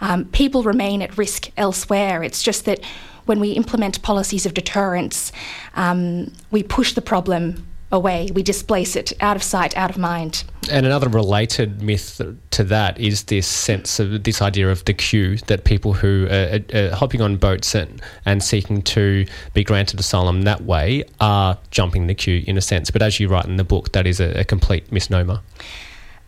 [0.00, 2.22] um, people remain at risk elsewhere.
[2.22, 2.80] It's just that
[3.24, 5.32] when we implement policies of deterrence,
[5.74, 8.28] um, we push the problem away.
[8.34, 10.44] We displace it out of sight, out of mind.
[10.70, 12.20] And another related myth
[12.50, 16.60] to that is this sense of this idea of the queue that people who are,
[16.74, 22.08] are hopping on boats and, and seeking to be granted asylum that way are jumping
[22.08, 22.90] the queue in a sense.
[22.90, 25.40] But as you write in the book, that is a, a complete misnomer.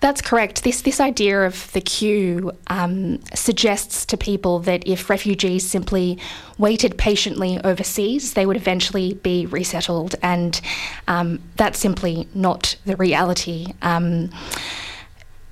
[0.01, 0.63] That's correct.
[0.63, 6.19] This this idea of the queue um, suggests to people that if refugees simply
[6.57, 10.61] waited patiently overseas, they would eventually be resettled, and
[11.09, 13.73] um, that's simply not the reality.
[13.83, 14.31] Um,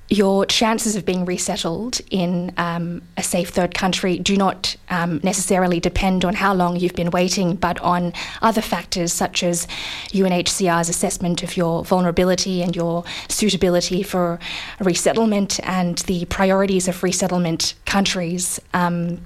[0.09, 5.79] your chances of being resettled in um, a safe third country do not um, necessarily
[5.79, 9.67] depend on how long you've been waiting, but on other factors such as
[10.09, 14.39] UNHCR's assessment of your vulnerability and your suitability for
[14.79, 18.61] resettlement and the priorities of resettlement countries.
[18.73, 19.19] Um,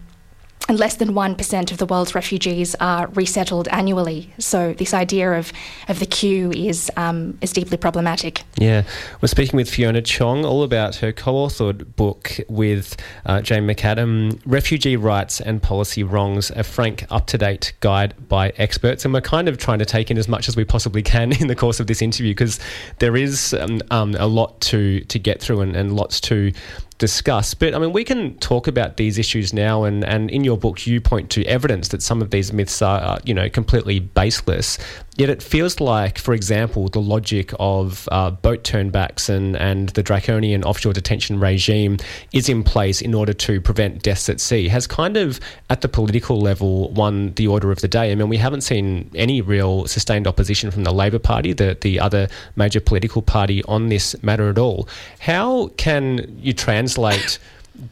[0.72, 4.32] and less than 1% of the world's refugees are resettled annually.
[4.38, 5.52] So this idea of,
[5.90, 8.44] of the queue is, um, is deeply problematic.
[8.56, 8.84] Yeah.
[9.20, 12.96] We're speaking with Fiona Chong all about her co-authored book with
[13.26, 19.04] uh, Jane McAdam, Refugee Rights and Policy Wrongs, a frank, up-to-date guide by experts.
[19.04, 21.48] And we're kind of trying to take in as much as we possibly can in
[21.48, 22.62] the course of this interview because
[23.00, 26.54] there is um, um, a lot to, to get through and, and lots to
[27.02, 27.56] discuss.
[27.56, 30.86] But I mean, we can talk about these issues now, and, and in your book,
[30.86, 34.78] you point to evidence that some of these myths are, you know, completely baseless.
[35.22, 40.02] Yet it feels like, for example, the logic of uh, boat turnbacks and, and the
[40.02, 42.00] draconian offshore detention regime
[42.34, 45.88] is in place in order to prevent deaths at sea has kind of, at the
[45.88, 48.12] political level, won the order of the day.
[48.12, 52.00] I mean, we haven't seen any real sustained opposition from the Labor Party, the, the
[52.00, 54.90] other major political party, on this matter at all.
[55.20, 57.38] How can you translate?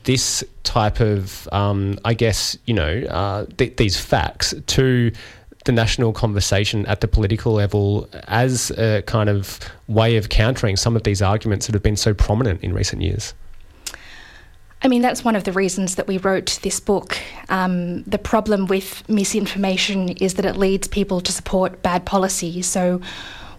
[0.03, 5.11] this type of, um, I guess, you know, uh, th- these facts to
[5.69, 10.95] the national conversation at the political level as a kind of way of countering some
[10.95, 13.35] of these arguments that have been so prominent in recent years?
[14.81, 17.19] I mean, that's one of the reasons that we wrote this book.
[17.49, 22.63] Um, the problem with misinformation is that it leads people to support bad policy.
[22.63, 22.99] So,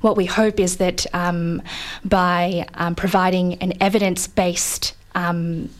[0.00, 1.62] what we hope is that um,
[2.04, 5.70] by um, providing an evidence based um,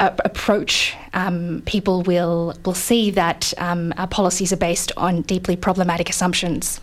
[0.00, 6.08] approach, um, people will will see that um, our policies are based on deeply problematic
[6.08, 6.80] assumptions.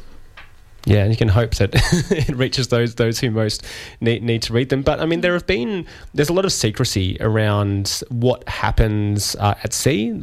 [0.89, 1.69] Yeah, and you can hope that
[2.11, 3.63] it reaches those those who most
[4.01, 4.81] need, need to read them.
[4.81, 5.85] But I mean, there have been
[6.15, 10.19] there's a lot of secrecy around what happens uh, at sea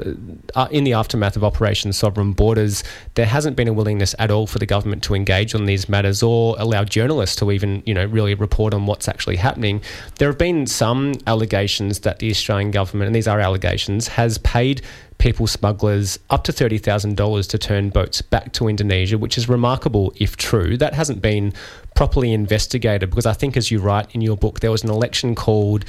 [0.57, 2.83] uh, in the aftermath of Operation Sovereign Borders.
[3.15, 6.21] There hasn't been a willingness at all for the government to engage on these matters
[6.21, 9.81] or allow journalists to even you know really report on what's actually happening.
[10.19, 14.83] There have been some allegations that the Australian government, and these are allegations, has paid
[15.19, 20.37] people smugglers up to $30,000 to turn boats back to Indonesia, which is remarkable if
[20.37, 20.77] true.
[20.77, 21.53] That hasn't been
[21.95, 25.35] properly investigated because I think, as you write in your book, there was an election
[25.35, 25.85] called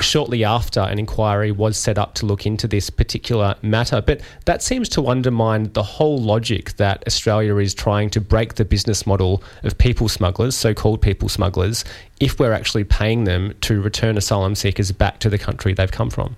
[0.00, 4.00] shortly after an inquiry was set up to look into this particular matter.
[4.00, 8.64] But that seems to undermine the whole logic that Australia is trying to break the
[8.64, 11.84] business model of people smugglers, so called people smugglers,
[12.20, 16.10] if we're actually paying them to return asylum seekers back to the country they've come
[16.10, 16.36] from.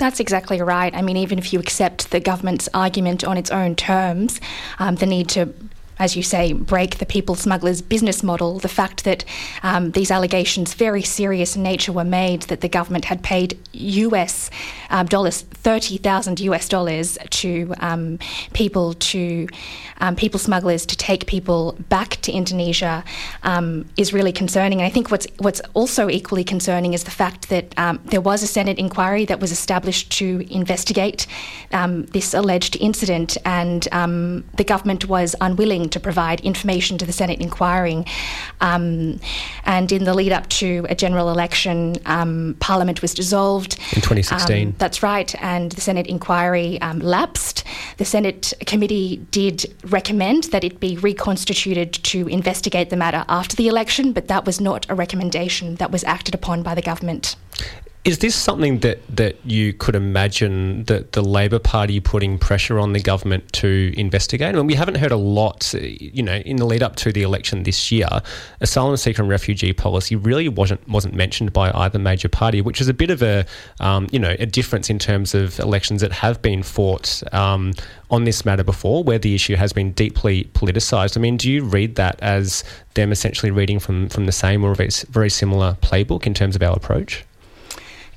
[0.00, 0.94] That's exactly right.
[0.94, 4.40] I mean, even if you accept the government's argument on its own terms,
[4.78, 5.52] um, the need to
[6.00, 8.58] as you say, break the people smugglers' business model.
[8.58, 9.24] The fact that
[9.62, 14.50] um, these allegations, very serious in nature, were made that the government had paid US
[14.88, 18.18] um, dollars, thirty thousand US dollars to um,
[18.54, 19.46] people to
[19.98, 23.04] um, people smugglers to take people back to Indonesia
[23.42, 24.80] um, is really concerning.
[24.80, 28.42] And I think what's what's also equally concerning is the fact that um, there was
[28.42, 31.26] a Senate inquiry that was established to investigate
[32.12, 38.06] this alleged incident, and the government was unwilling to provide information to the Senate inquiring.
[38.60, 39.20] Um,
[39.64, 43.74] and in the lead up to a general election, um, Parliament was dissolved.
[43.94, 44.68] In 2016.
[44.68, 45.34] Um, that's right.
[45.42, 47.64] And the Senate inquiry um, lapsed.
[47.96, 53.68] The Senate committee did recommend that it be reconstituted to investigate the matter after the
[53.68, 57.36] election, but that was not a recommendation that was acted upon by the government.
[58.02, 62.94] Is this something that, that you could imagine that the Labor Party putting pressure on
[62.94, 64.54] the government to investigate?
[64.54, 67.20] I mean, we haven't heard a lot, you know, in the lead up to the
[67.20, 68.08] election this year.
[68.62, 72.88] Asylum seeker and refugee policy really wasn't wasn't mentioned by either major party, which is
[72.88, 73.44] a bit of a,
[73.80, 77.74] um, you know, a difference in terms of elections that have been fought um,
[78.10, 81.18] on this matter before, where the issue has been deeply politicised.
[81.18, 84.74] I mean, do you read that as them essentially reading from from the same or
[84.74, 87.26] very similar playbook in terms of our approach?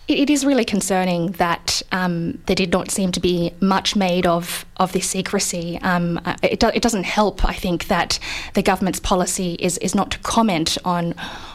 [0.08, 4.66] It is really concerning that um, there did not seem to be much made of
[4.78, 5.80] of this secrecy.
[5.82, 8.20] Um, uh, it, do, it, doesn't help, I think, that
[8.54, 11.14] the government's policy is is not to comment on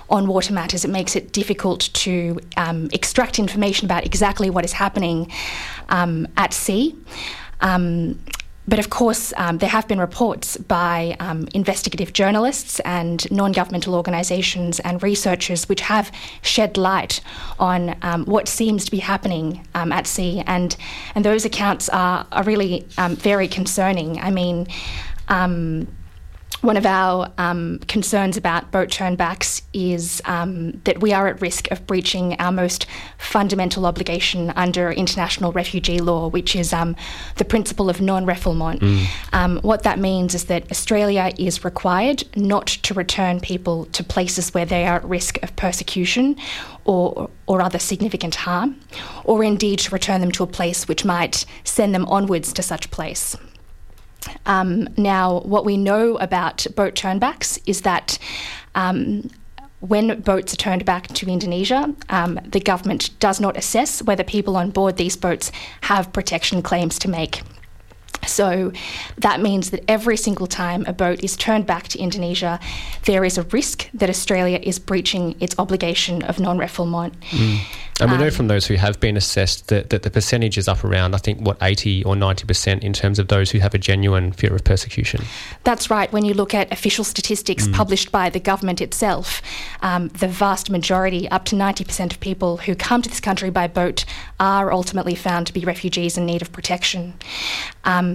[0.09, 0.84] on water matters.
[0.84, 5.30] It makes it difficult to um, extract information about exactly what is happening
[5.90, 6.96] um, at sea.
[7.61, 8.18] Um,
[8.68, 13.94] but of course, um, there have been reports by um, investigative journalists and non governmental
[13.94, 16.12] organisations and researchers which have
[16.42, 17.22] shed light
[17.58, 20.42] on um, what seems to be happening um, at sea.
[20.46, 20.76] And,
[21.14, 24.20] and those accounts are, are really um, very concerning.
[24.20, 24.66] I mean,
[25.28, 25.88] um,
[26.61, 31.70] one of our um, concerns about boat turnbacks is um, that we are at risk
[31.70, 32.86] of breaching our most
[33.16, 36.96] fundamental obligation under international refugee law, which is um,
[37.36, 38.80] the principle of non refoulement.
[38.80, 39.07] Mm.
[39.32, 44.53] Um, what that means is that Australia is required not to return people to places
[44.53, 46.36] where they are at risk of persecution
[46.84, 48.80] or, or other significant harm,
[49.24, 52.90] or indeed to return them to a place which might send them onwards to such
[52.90, 53.36] place.
[54.46, 58.18] Um, now, what we know about boat turnbacks is that
[58.74, 59.30] um,
[59.80, 64.56] when boats are turned back to Indonesia, um, the government does not assess whether people
[64.56, 65.52] on board these boats
[65.82, 67.42] have protection claims to make.
[68.26, 68.72] So
[69.18, 72.60] that means that every single time a boat is turned back to Indonesia,
[73.04, 77.12] there is a risk that Australia is breaching its obligation of non refoulement.
[77.30, 77.58] Mm.
[78.00, 80.68] And we know um, from those who have been assessed that, that the percentage is
[80.68, 83.78] up around, I think, what, 80 or 90% in terms of those who have a
[83.78, 85.24] genuine fear of persecution.
[85.64, 86.12] That's right.
[86.12, 87.74] When you look at official statistics mm.
[87.74, 89.42] published by the government itself,
[89.82, 93.66] um, the vast majority, up to 90% of people who come to this country by
[93.66, 94.04] boat,
[94.38, 97.14] are ultimately found to be refugees in need of protection.
[97.84, 98.07] Um,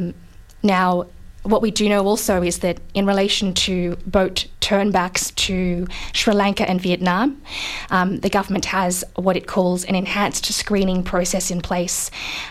[0.61, 1.07] now,
[1.43, 6.67] what we do know also is that in relation to boat turnbacks to Sri Lanka
[6.69, 7.41] and Vietnam,
[7.89, 12.09] um, the government has what it calls an enhanced screening process in place.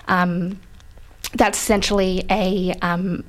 [0.08, 0.60] Um,
[1.34, 3.24] that's essentially a um,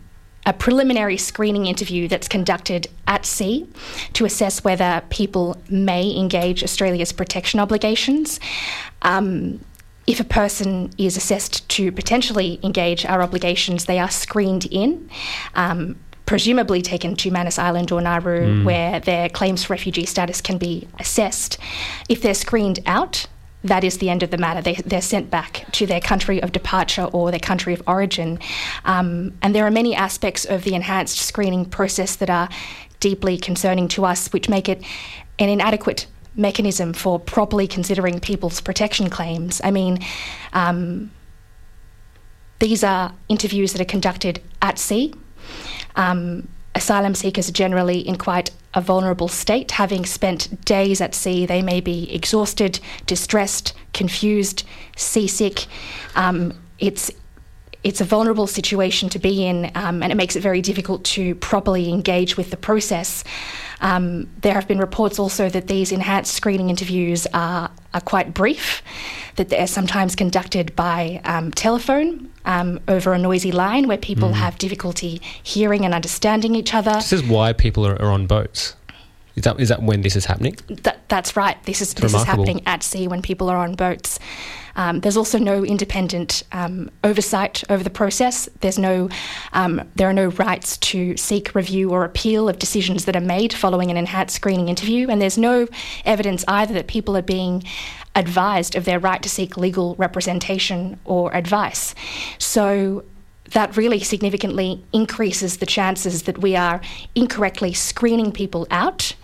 [0.46, 3.66] a preliminary screening interview that's conducted at sea
[4.12, 8.42] to assess whether people may engage Australia's protection obligations.
[9.04, 9.62] Um,
[10.06, 15.10] if a person is assessed to potentially engage our obligations, they are screened in.
[15.56, 18.64] Um, presumably taken to Manus Island or Nauru, mm.
[18.64, 21.58] where their claims for refugee status can be assessed.
[22.08, 23.28] If they're screened out,
[23.64, 24.62] that is the end of the matter.
[24.62, 28.40] They, are sent back to their country of departure or their country of origin.
[28.86, 32.50] Um, and there are many aspects of the enhanced screening process that are
[33.00, 34.84] deeply concerning to us, which make it
[35.40, 39.62] an inadequate mechanism for properly considering people's protection claims.
[39.64, 40.00] I mean,
[40.54, 41.12] um,
[42.60, 45.14] these are interviews that are conducted at sea.
[45.96, 49.72] Um, asylum seekers are generally in quite a vulnerable state.
[49.72, 54.64] Having spent days at sea, they may be exhausted, distressed, confused,
[54.96, 55.68] seasick.
[56.16, 57.12] Um, it's
[57.84, 61.36] it's a vulnerable situation to be in, um, and it makes it very difficult to
[61.36, 63.24] properly engage with the process.
[63.82, 68.82] Um, there have been reports also that these enhanced screening interviews are, are quite brief,
[69.36, 74.34] that they're sometimes conducted by um, telephone um, over a noisy line where people mm.
[74.34, 76.94] have difficulty hearing and understanding each other.
[76.94, 78.76] This is why people are, are on boats.
[79.36, 80.56] Is that is that when this is happening?
[80.68, 81.62] That, that's right.
[81.64, 82.44] This is it's this remarkable.
[82.44, 84.20] is happening at sea when people are on boats.
[84.76, 88.50] Um, there's also no independent um, oversight over the process.
[88.62, 89.10] There's no,
[89.54, 93.54] um, there are no rights to seek review or appeal of decisions that are made
[93.54, 95.68] following an enhanced screening interview, and there's no
[96.06, 97.64] evidence either that people are being
[98.16, 101.96] advised of their right to seek legal representation or advice.
[102.38, 103.04] So
[103.54, 106.82] that really significantly increases the chances that we are
[107.16, 109.16] incorrectly screening people out,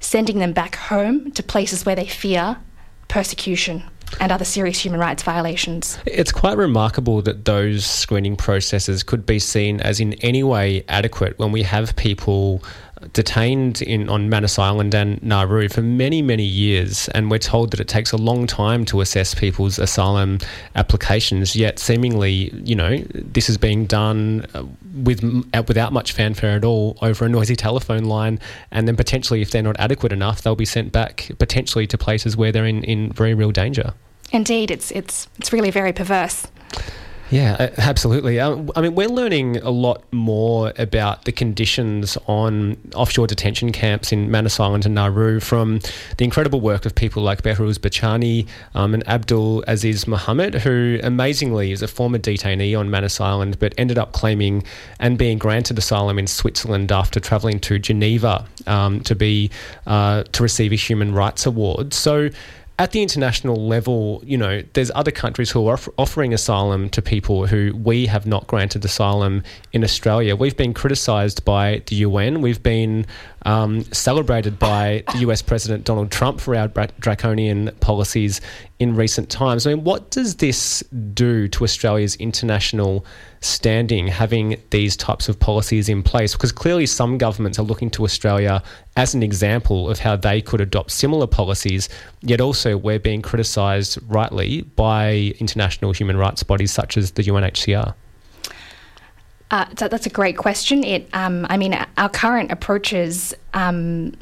[0.00, 2.58] sending them back home to places where they fear
[3.08, 3.82] persecution
[4.20, 5.98] and other serious human rights violations.
[6.06, 11.38] It's quite remarkable that those screening processes could be seen as in any way adequate
[11.38, 12.62] when we have people
[13.12, 17.80] detained in on Manus Island and Nauru for many, many years, and we're told that
[17.80, 20.38] it takes a long time to assess people's asylum
[20.74, 21.56] applications.
[21.56, 24.64] Yet, seemingly, you know, this is being done uh,
[25.04, 25.22] with
[25.66, 28.38] without much fanfare at all over a noisy telephone line,
[28.70, 32.36] and then potentially, if they're not adequate enough, they'll be sent back potentially to places
[32.36, 33.94] where they're in, in very real danger.
[34.30, 36.46] Indeed, it's it's it's really very perverse.
[37.30, 38.40] Yeah, absolutely.
[38.40, 44.12] Um, I mean, we're learning a lot more about the conditions on offshore detention camps
[44.12, 45.80] in Manus Island and Nauru from
[46.16, 51.72] the incredible work of people like Behrouz Boochani um, and Abdul Aziz Muhamat, who amazingly
[51.72, 54.64] is a former detainee on Manus Island but ended up claiming
[54.98, 59.50] and being granted asylum in Switzerland after travelling to Geneva um, to be
[59.86, 61.92] uh, to receive a human rights award.
[61.92, 62.30] So
[62.78, 67.46] at the international level, you know, there's other countries who are offering asylum to people
[67.46, 70.36] who we have not granted asylum in Australia.
[70.36, 72.40] We've been criticised by the UN.
[72.40, 73.04] We've been
[73.44, 76.68] um, celebrated by the US President Donald Trump for our
[77.00, 78.40] draconian policies
[78.78, 79.66] in recent times.
[79.66, 83.04] I mean, what does this do to Australia's international
[83.40, 86.32] standing having these types of policies in place?
[86.32, 88.62] Because clearly, some governments are looking to Australia
[88.96, 91.88] as an example of how they could adopt similar policies,
[92.20, 97.94] yet also we're being criticised rightly by international human rights bodies such as the UNHCR.
[99.50, 100.84] Uh, that's a great question.
[100.84, 104.12] It, um, I mean, our current approaches um,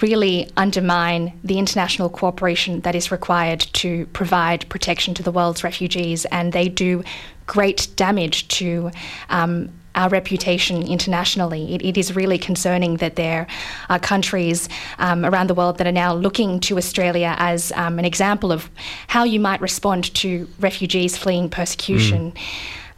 [0.00, 6.24] really undermine the international cooperation that is required to provide protection to the world's refugees,
[6.26, 7.02] and they do
[7.46, 8.90] great damage to.
[9.30, 11.74] Um, our reputation internationally.
[11.74, 13.48] It, it is really concerning that there
[13.88, 14.68] are countries
[14.98, 18.70] um, around the world that are now looking to Australia as um, an example of
[19.08, 22.32] how you might respond to refugees fleeing persecution.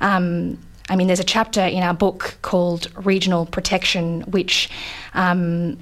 [0.01, 0.59] Mm.
[0.91, 4.69] I mean, there's a chapter in our book called Regional Protection, which
[5.15, 5.79] um,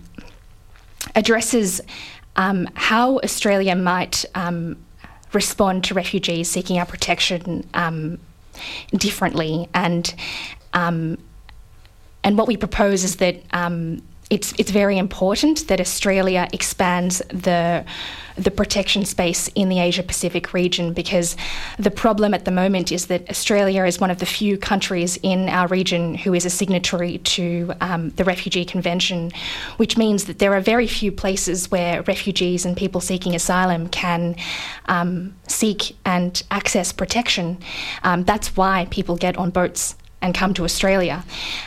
[1.15, 1.81] addresses
[2.37, 4.77] um, how Australia might um,
[5.33, 8.19] respond to refugees seeking our protection um,
[8.93, 9.69] differently.
[9.75, 10.15] And
[10.73, 11.19] um,
[12.25, 17.85] and what we propose is that um, it's it's very important that Australia expands the
[18.37, 21.37] the protection space in the Asia Pacific region because
[21.77, 25.49] the problem at the moment is that Australia is one of the few countries in
[25.49, 29.33] our region who is a signatory to um, the Refugee Convention,
[29.79, 34.37] which means that there are very few places where refugees and people seeking asylum can
[34.87, 37.59] um, seek and access protection.
[38.05, 41.25] Um, that's why people get on boats and come to Australia.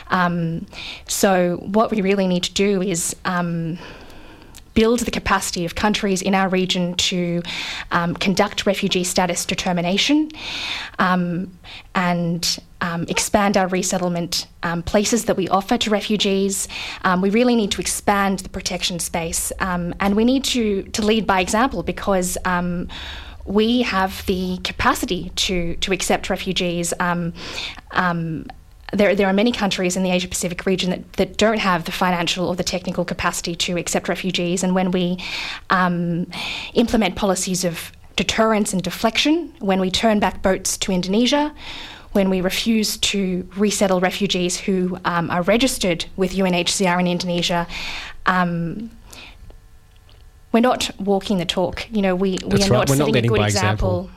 [0.08, 0.66] Um,
[1.08, 3.78] so, what we really need to do is um,
[4.74, 7.42] build the capacity of countries in our region to
[7.90, 10.30] um, conduct refugee status determination
[10.98, 11.58] um,
[11.94, 16.68] and um, expand our resettlement um, places that we offer to refugees.
[17.20, 21.40] We really need to expand the protection space and we need to, to lead by
[21.40, 22.38] example because
[23.44, 26.94] we have the capacity to, to accept refugees.
[27.00, 27.32] Um,
[27.90, 28.46] um,
[28.92, 31.92] there, there are many countries in the Asia Pacific region that, that don't have the
[31.92, 34.62] financial or the technical capacity to accept refugees.
[34.62, 35.18] And when we
[35.70, 36.26] um,
[36.74, 41.54] implement policies of deterrence and deflection, when we turn back boats to Indonesia,
[42.12, 47.66] when we refuse to resettle refugees who um, are registered with UNHCR in Indonesia,
[48.26, 48.90] um,
[50.52, 51.86] we're not walking the talk.
[51.90, 52.70] You know, we, we are right.
[52.70, 54.10] not we're setting not a good example.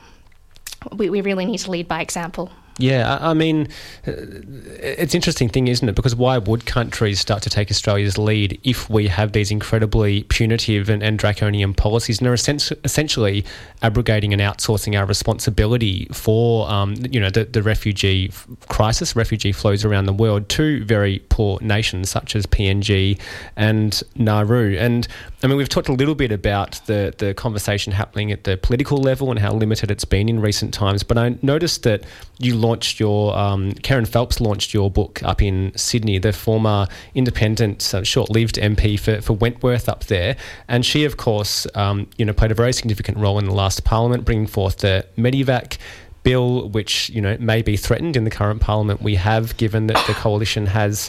[0.82, 0.96] example.
[0.96, 2.50] We, we really need to lead by example.
[2.78, 3.68] Yeah, I mean,
[4.06, 5.94] uh, it's interesting thing, isn't it?
[5.94, 10.90] Because why would countries start to take Australia's lead if we have these incredibly punitive
[10.90, 13.46] and, and draconian policies and are essentially
[13.80, 18.30] abrogating and outsourcing our responsibility for, um, you know, the, the refugee
[18.68, 23.18] crisis, refugee flows around the world to very poor nations such as PNG
[23.56, 24.76] and Nauru.
[24.76, 25.08] And
[25.42, 28.98] I mean, we've talked a little bit about the the conversation happening at the political
[28.98, 31.02] level and how limited it's been in recent times.
[31.02, 32.02] But I noticed that
[32.38, 37.94] you launched your um, Kerryn Phelps launched your book up in Sydney, the former independent,
[37.94, 40.36] uh, short-lived MP for, for Wentworth up there,
[40.68, 43.84] and she, of course, um, you know, played a very significant role in the last
[43.84, 45.78] Parliament, bringing forth the Medevac
[46.22, 50.06] bill, which you know may be threatened in the current Parliament we have, given that
[50.06, 51.08] the coalition has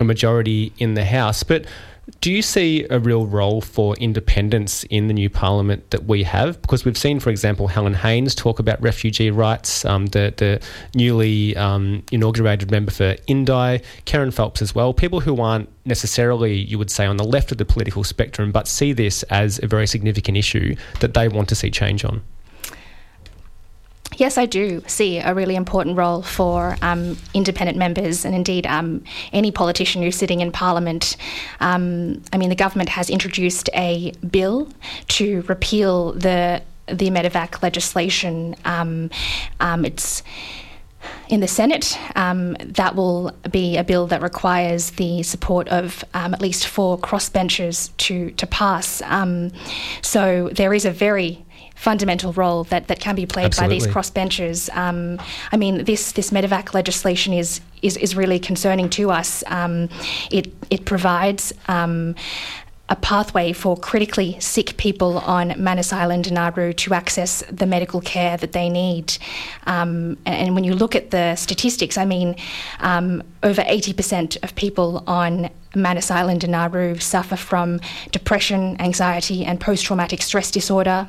[0.00, 1.64] a majority in the House, but
[2.20, 6.60] do you see a real role for independents in the new parliament that we have?
[6.62, 10.60] Because we've seen, for example, Helen Haines talk about refugee rights, um, the, the
[10.94, 16.78] newly um, inaugurated member for Indi, Kerryn Phelps as well, people who aren't necessarily, you
[16.78, 19.86] would say, on the left of the political spectrum, but see this as a very
[19.86, 22.22] significant issue that they want to see change on.
[24.16, 29.04] Yes, I do see a really important role for um, independent members and indeed um,
[29.32, 31.16] any politician who's sitting in Parliament.
[31.60, 34.68] Um, I mean, the government has introduced a bill
[35.08, 38.54] to repeal the the Medevac legislation.
[38.64, 39.10] Um,
[39.58, 40.22] um, it's
[41.28, 41.98] in the Senate.
[42.14, 46.98] Um, that will be a bill that requires the support of um, at least four
[46.98, 49.02] crossbenchers to to pass.
[49.02, 49.52] Um,
[50.00, 51.44] so there is a very
[51.76, 53.78] fundamental role that, that can be played Absolutely.
[53.78, 54.76] by these crossbenchers.
[54.76, 55.20] Um,
[55.52, 59.44] I mean, this this Medevac legislation is is, is really concerning to us.
[59.46, 59.88] Um,
[60.30, 61.52] it it provides.
[61.68, 62.16] Um,
[62.88, 68.00] a pathway for critically sick people on Manus Island and Nauru to access the medical
[68.00, 69.18] care that they need.
[69.66, 72.36] Um, and when you look at the statistics, I mean,
[72.78, 77.80] um, over 80% of people on Manus Island and Nauru suffer from
[78.12, 81.08] depression, anxiety, and post traumatic stress disorder.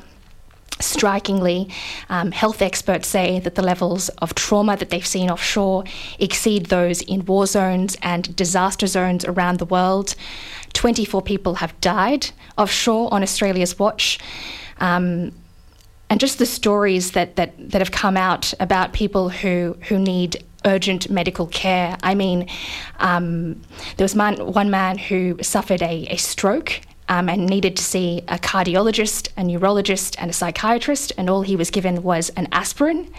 [0.80, 1.68] Strikingly,
[2.08, 5.84] um, health experts say that the levels of trauma that they've seen offshore
[6.18, 10.14] exceed those in war zones and disaster zones around the world.
[10.74, 14.18] 24 people have died offshore on Australia's watch.
[14.78, 15.32] Um,
[16.10, 20.42] and just the stories that, that, that have come out about people who, who need
[20.64, 21.96] urgent medical care.
[22.02, 22.48] I mean,
[22.98, 23.60] um,
[23.96, 28.22] there was man, one man who suffered a, a stroke um, and needed to see
[28.28, 33.10] a cardiologist, a neurologist, and a psychiatrist, and all he was given was an aspirin.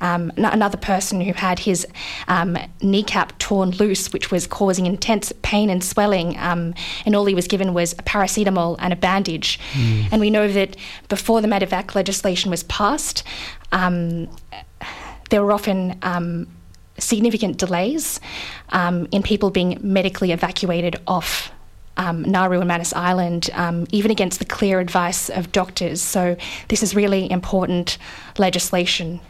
[0.00, 1.86] Um, another person who had his
[2.26, 6.74] um, kneecap torn loose, which was causing intense pain and swelling, um,
[7.06, 9.60] and all he was given was a paracetamol and a bandage.
[9.72, 10.08] Mm.
[10.10, 10.76] And we know that
[11.08, 13.22] before the Medevac legislation was passed,
[13.70, 14.28] um,
[15.30, 16.48] there were often um,
[16.98, 18.20] significant delays
[18.70, 21.52] um, in people being medically evacuated off
[21.96, 26.00] um, Nauru and Manus Island, um, even against the clear advice of doctors.
[26.00, 26.36] So,
[26.68, 27.98] this is really important
[28.38, 29.20] legislation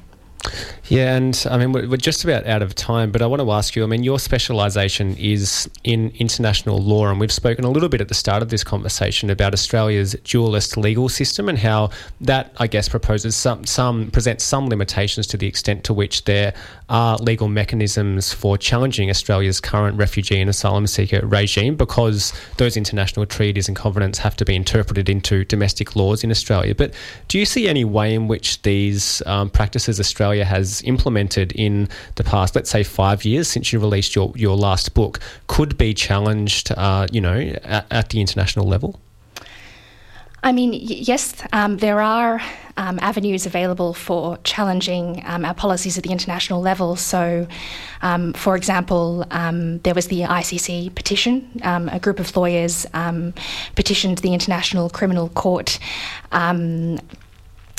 [0.88, 3.76] yeah, and I mean, we're just about out of time, but I want to ask
[3.76, 8.00] you I mean, your specialisation is in international law, and we've spoken a little bit
[8.00, 11.90] at the start of this conversation about Australia's dualist legal system and how
[12.20, 16.52] that, I guess, proposes some, some presents some limitations to the extent to which there
[16.88, 23.26] are legal mechanisms for challenging Australia's current refugee and asylum seeker regime because those international
[23.26, 26.74] treaties and covenants have to be interpreted into domestic laws in Australia.
[26.74, 26.92] But
[27.28, 32.24] do you see any way in which these um, practices Australia has implemented in the
[32.24, 36.72] past, let's say five years since you released your, your last book, could be challenged,
[36.72, 39.00] uh, you know, at, at, the international level?
[40.42, 42.42] I mean, yes, um, there are
[42.76, 46.96] um, avenues available for challenging um, our policies at the international level.
[46.96, 47.46] So,
[48.02, 51.60] um, for example, um, there was the ICC petition.
[51.62, 52.86] Um, a group of lawyers
[53.74, 55.78] petitioned the International Criminal Court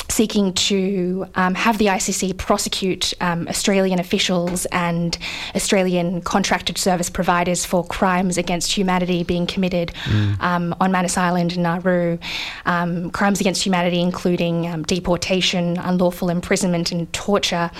[0.10, 5.18] seeking to um, have the ICC prosecute um, Australian officials and
[5.56, 10.40] Australian contracted service providers for crimes against humanity being committed mm.
[10.42, 12.18] um, on Manus Island and Nauru.
[12.66, 17.72] Um, crimes against humanity, including um, deportation, unlawful imprisonment, and torture.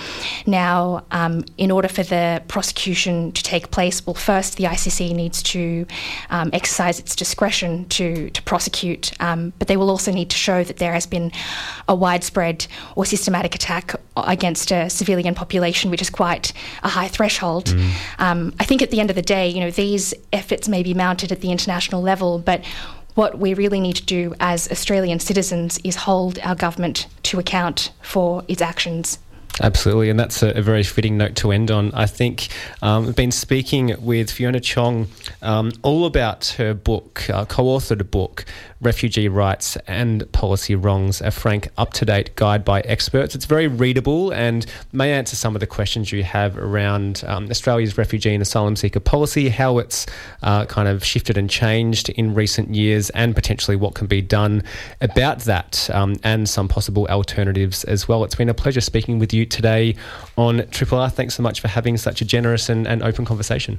[0.46, 5.42] Now, um, in order for the prosecution to take place, well, first the ICC needs
[5.44, 5.86] to
[6.30, 10.92] exercise its discretion to, to prosecute, but they will also need to show that there
[10.92, 11.30] has been
[11.88, 16.52] a wide widespread or systematic attack against a civilian population, which is quite
[16.84, 17.66] a high threshold.
[17.66, 17.90] Mm.
[18.18, 20.94] Um, I think at the end of the day, you know, these efforts may be
[20.94, 22.60] mounted at the international level, but
[23.16, 27.90] what we really need to do as Australian citizens is hold our government to account
[28.02, 29.18] for its actions.
[29.60, 31.92] Absolutely, and that's a, a, very fitting note to end on.
[31.94, 32.48] I think
[32.82, 35.06] um, I've been speaking with Fiona Chong
[35.42, 38.46] um, all about her book, uh, co authored a book,
[38.84, 43.34] Refugee Rights and Policy Wrongs, a frank, up to date guide by experts.
[43.34, 47.96] It's very readable and may answer some of the questions you have around um, Australia's
[47.96, 50.06] refugee and asylum seeker policy, how it's
[50.42, 54.62] uh, kind of shifted and changed in recent years, and potentially what can be done
[55.00, 58.24] about that um, and some possible alternatives as well.
[58.24, 59.96] It's been a pleasure speaking with you today
[60.36, 61.10] on Triple R.
[61.10, 63.78] Thanks so much for having such a generous and, and open conversation.